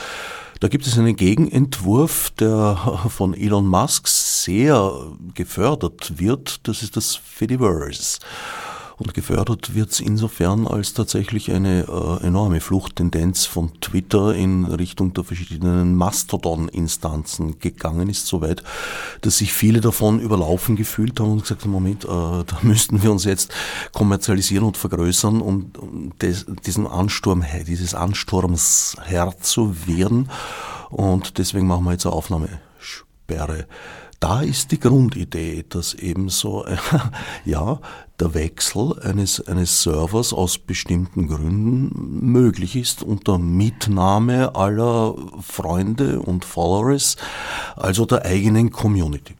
[0.59, 2.77] Da gibt es einen Gegenentwurf, der
[3.09, 4.91] von Elon Musk sehr
[5.33, 6.67] gefördert wird.
[6.67, 8.19] Das ist das Fediverse.
[8.97, 15.13] Und gefördert wird es insofern, als tatsächlich eine äh, enorme Fluchttendenz von Twitter in Richtung
[15.13, 18.63] der verschiedenen Mastodon-Instanzen gegangen ist, soweit,
[19.21, 23.11] dass sich viele davon überlaufen gefühlt haben und gesagt haben, Moment, äh, da müssten wir
[23.11, 23.53] uns jetzt
[23.93, 25.71] kommerzialisieren und vergrößern, um,
[26.19, 30.31] des, diesem Ansturm, dieses Ansturms Herr zu wehren.
[30.89, 33.67] Und deswegen machen wir jetzt eine Aufnahmesperre
[34.19, 36.77] da ist die Grundidee, dass eben so, äh,
[37.45, 37.79] ja,
[38.19, 46.45] der Wechsel eines, eines Servers aus bestimmten Gründen möglich ist unter Mitnahme aller Freunde und
[46.45, 47.15] Followers,
[47.75, 49.35] also der eigenen Community.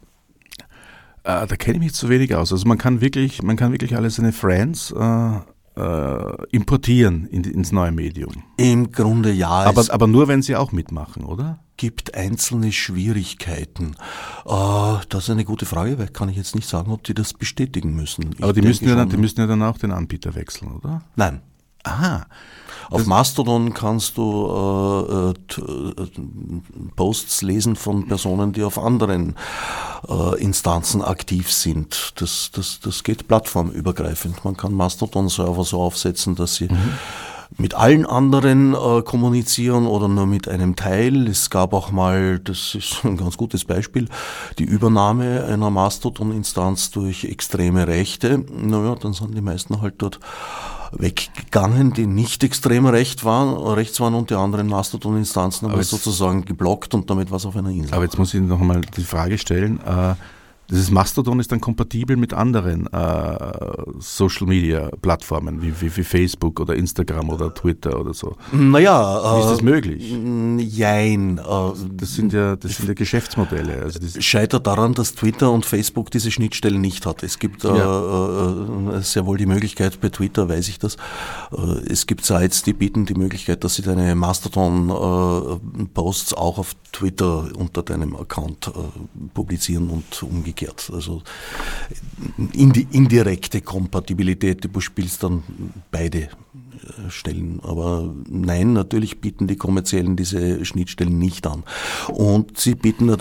[1.23, 2.51] Äh, da kenne ich mich zu wenig aus.
[2.51, 5.39] Also man kann wirklich, man kann wirklich alle seine Friends äh,
[5.77, 8.43] äh, importieren in, ins neue Medium.
[8.57, 9.49] Im Grunde ja.
[9.49, 11.59] Aber, aber nur, wenn sie auch mitmachen, oder?
[11.77, 13.95] gibt einzelne Schwierigkeiten.
[14.45, 17.33] Äh, das ist eine gute Frage, weil kann ich jetzt nicht sagen, ob die das
[17.33, 18.35] bestätigen müssen.
[18.41, 21.03] Aber die müssen, ja dann, die müssen ja dann auch den Anbieter wechseln, oder?
[21.15, 21.41] Nein.
[21.83, 22.25] Aha.
[22.89, 26.05] Auf Mastodon kannst du äh, äh,
[26.95, 29.35] Posts lesen von Personen, die auf anderen
[30.07, 32.13] äh, Instanzen aktiv sind.
[32.15, 34.45] Das, das, das geht plattformübergreifend.
[34.45, 36.93] Man kann Mastodon-Server so aufsetzen, dass sie mhm.
[37.57, 41.27] mit allen anderen äh, kommunizieren oder nur mit einem Teil.
[41.27, 44.07] Es gab auch mal, das ist ein ganz gutes Beispiel,
[44.59, 48.45] die Übernahme einer Mastodon-Instanz durch extreme Rechte.
[48.49, 50.21] Naja, dann sind die meisten halt dort
[50.91, 56.93] weggegangen, die nicht extrem recht waren, rechts waren und die anderen Mastodon-Instanzen haben sozusagen geblockt
[56.93, 57.93] und damit war es auf einer Insel.
[57.93, 60.15] Aber jetzt muss ich noch einmal die Frage stellen, äh,
[60.69, 63.37] dieses Mastodon ist dann kompatibel mit anderen äh,
[63.99, 68.35] Social Media Plattformen wie, wie, wie, Facebook oder Instagram oder Twitter oder so.
[68.51, 70.13] Naja, wie ist das äh, möglich?
[70.75, 71.37] Jein.
[71.37, 71.41] Äh,
[71.93, 73.81] das sind ja, das sind ja Geschäftsmodelle.
[73.81, 77.23] Also scheitert daran, dass Twitter und Facebook diese Schnittstellen nicht hat.
[77.23, 78.97] Es gibt äh, ja.
[78.97, 80.97] äh, sehr wohl die Möglichkeit, bei Twitter weiß ich das,
[81.53, 87.47] äh, es gibt Sites, die bieten die Möglichkeit, dass sie deine Mastodon-Posts auch auf Twitter
[87.57, 88.71] unter deinem Account
[89.33, 90.91] publizieren und umgekehrt umgekehrt.
[90.93, 91.21] Also
[92.53, 95.43] in die indirekte Kompatibilität, du spielst dann
[95.91, 96.29] beide
[96.87, 97.59] äh, Stellen.
[97.63, 101.63] Aber nein, natürlich bieten die kommerziellen diese Schnittstellen nicht an.
[102.07, 103.17] Und sie bieten äh,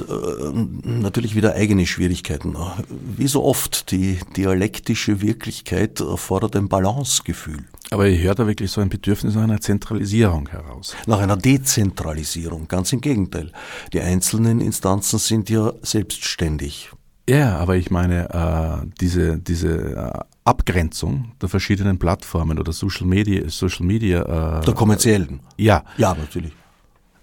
[0.84, 2.56] natürlich wieder eigene Schwierigkeiten.
[2.88, 7.64] Wie so oft, die dialektische Wirklichkeit erfordert ein Balancegefühl.
[7.90, 10.96] Aber ich höre da wirklich so ein Bedürfnis nach einer Zentralisierung heraus.
[11.06, 13.52] Nach einer Dezentralisierung, ganz im Gegenteil.
[13.92, 16.90] Die einzelnen Instanzen sind ja selbstständig.
[17.28, 23.48] Ja, aber ich meine, äh, diese, diese äh, Abgrenzung der verschiedenen Plattformen oder Social Media,
[23.48, 25.40] Social Media äh, der kommerziellen.
[25.56, 25.82] Ja.
[25.96, 26.52] Ja, natürlich.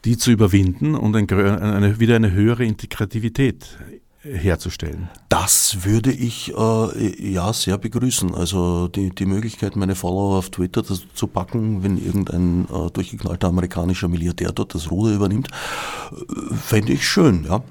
[0.04, 3.78] Die zu überwinden und ein, eine, wieder eine höhere Integrativität
[4.24, 5.10] herzustellen.
[5.30, 8.34] Das würde ich äh, ja sehr begrüßen.
[8.34, 14.08] Also die, die Möglichkeit, meine Follower auf Twitter zu packen, wenn irgendein äh, durchgeknallter amerikanischer
[14.08, 15.50] Milliardär dort das Ruder übernimmt,
[16.12, 17.64] äh, fände ich schön, ja.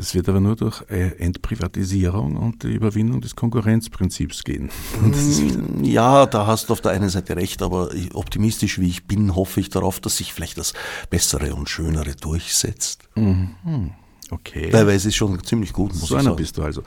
[0.00, 4.70] Das wird aber nur durch äh, Entprivatisierung und die Überwindung des Konkurrenzprinzips gehen.
[5.00, 9.34] Mm, ja, da hast du auf der einen Seite recht, aber optimistisch wie ich bin,
[9.34, 10.72] hoffe ich darauf, dass sich vielleicht das
[11.10, 13.02] Bessere und Schönere durchsetzt.
[13.14, 13.92] Mhm.
[14.30, 14.70] Okay.
[14.70, 16.36] Teilweise ist schon ziemlich gut, muss so ich einer sagen.
[16.36, 16.82] bist du also.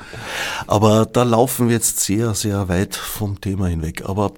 [0.67, 4.03] Aber da laufen wir jetzt sehr, sehr weit vom Thema hinweg.
[4.05, 4.33] Aber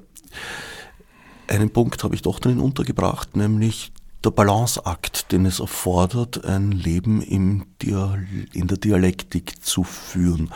[1.47, 3.91] einen Punkt habe ich doch drin untergebracht, nämlich
[4.25, 10.49] der Balanceakt, den es erfordert, ein Leben im in der Dialektik zu führen.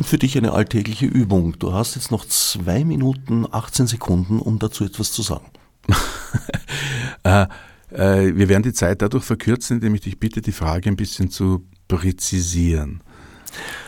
[0.00, 1.56] Für dich eine alltägliche Übung.
[1.60, 5.46] Du hast jetzt noch zwei Minuten, 18 Sekunden, um dazu etwas zu sagen.
[7.22, 7.46] äh,
[7.90, 11.30] äh, wir werden die Zeit dadurch verkürzen, indem ich dich bitte, die Frage ein bisschen
[11.30, 13.03] zu präzisieren.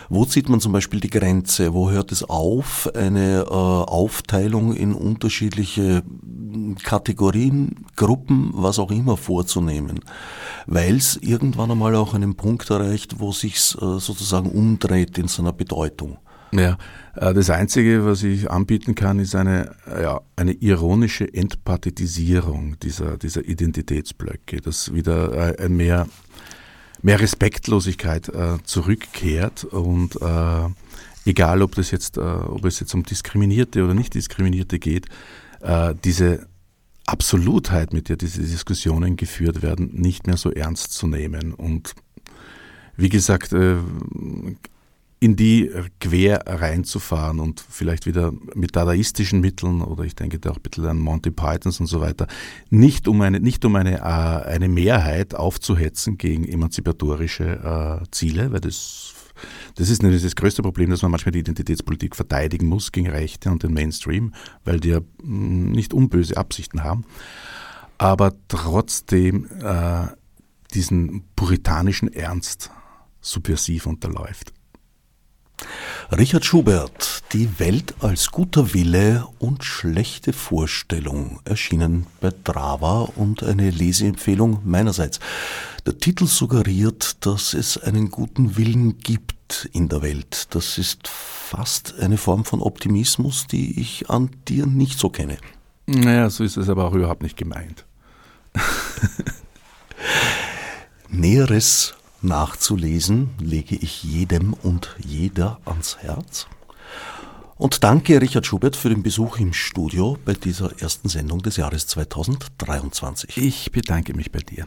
[0.09, 1.75] Wo zieht man zum Beispiel die Grenze?
[1.75, 6.03] Wo hört es auf, eine äh, Aufteilung in unterschiedliche
[6.83, 10.01] Kategorien, Gruppen, was auch immer vorzunehmen?
[10.67, 15.53] Weil es irgendwann einmal auch einen Punkt erreicht, wo sich äh, sozusagen umdreht in seiner
[15.53, 16.19] Bedeutung.
[16.53, 16.79] Ja,
[17.17, 23.45] äh, das Einzige, was ich anbieten kann, ist eine, ja, eine ironische Entpartitisierung dieser, dieser
[23.45, 26.07] Identitätsblöcke, dass wieder äh, mehr
[27.07, 30.69] mehr Respektlosigkeit äh, zurückkehrt und äh,
[31.25, 35.07] egal ob das jetzt, äh, ob es jetzt um Diskriminierte oder nicht Diskriminierte geht,
[35.61, 36.49] äh, diese
[37.07, 41.55] Absolutheit, mit der diese Diskussionen geführt werden, nicht mehr so ernst zu nehmen.
[41.55, 41.95] Und
[42.97, 43.77] wie gesagt, äh,
[45.19, 50.57] in die quer reinzufahren und vielleicht wieder mit dadaistischen Mitteln oder ich denke da auch
[50.57, 52.27] ein bisschen an Monty Pythons und so weiter,
[52.69, 58.61] nicht um eine, nicht um eine, äh, eine Mehrheit aufzuhetzen gegen emanzipatorische äh, Ziele, weil
[58.61, 59.15] das,
[59.77, 63.51] das ist nämlich das größte Problem, dass man manchmal die Identitätspolitik verteidigen muss gegen Rechte
[63.51, 67.07] und den Mainstream, weil die ja mm, nicht unböse Absichten haben,
[67.97, 70.09] aber trotzdem äh,
[70.75, 72.71] diesen puritanischen Ernst
[73.23, 74.53] subversiv unterläuft.
[76.17, 83.71] Richard Schubert, Die Welt als guter Wille und schlechte Vorstellung, erschienen bei Drava und eine
[83.71, 85.19] Leseempfehlung meinerseits.
[85.85, 90.49] Der Titel suggeriert, dass es einen guten Willen gibt in der Welt.
[90.55, 95.39] Das ist fast eine Form von Optimismus, die ich an dir nicht so kenne.
[95.87, 97.85] Naja, so ist es aber auch überhaupt nicht gemeint.
[101.09, 101.95] Näheres
[102.27, 106.47] nachzulesen, lege ich jedem und jeder ans Herz.
[107.57, 111.87] Und danke Richard Schubert für den Besuch im Studio bei dieser ersten Sendung des Jahres
[111.87, 113.39] 2023.
[113.39, 114.67] Ich bedanke mich bei dir.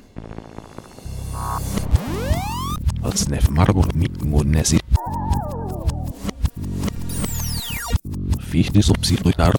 [8.40, 9.54] Fichte subsidiar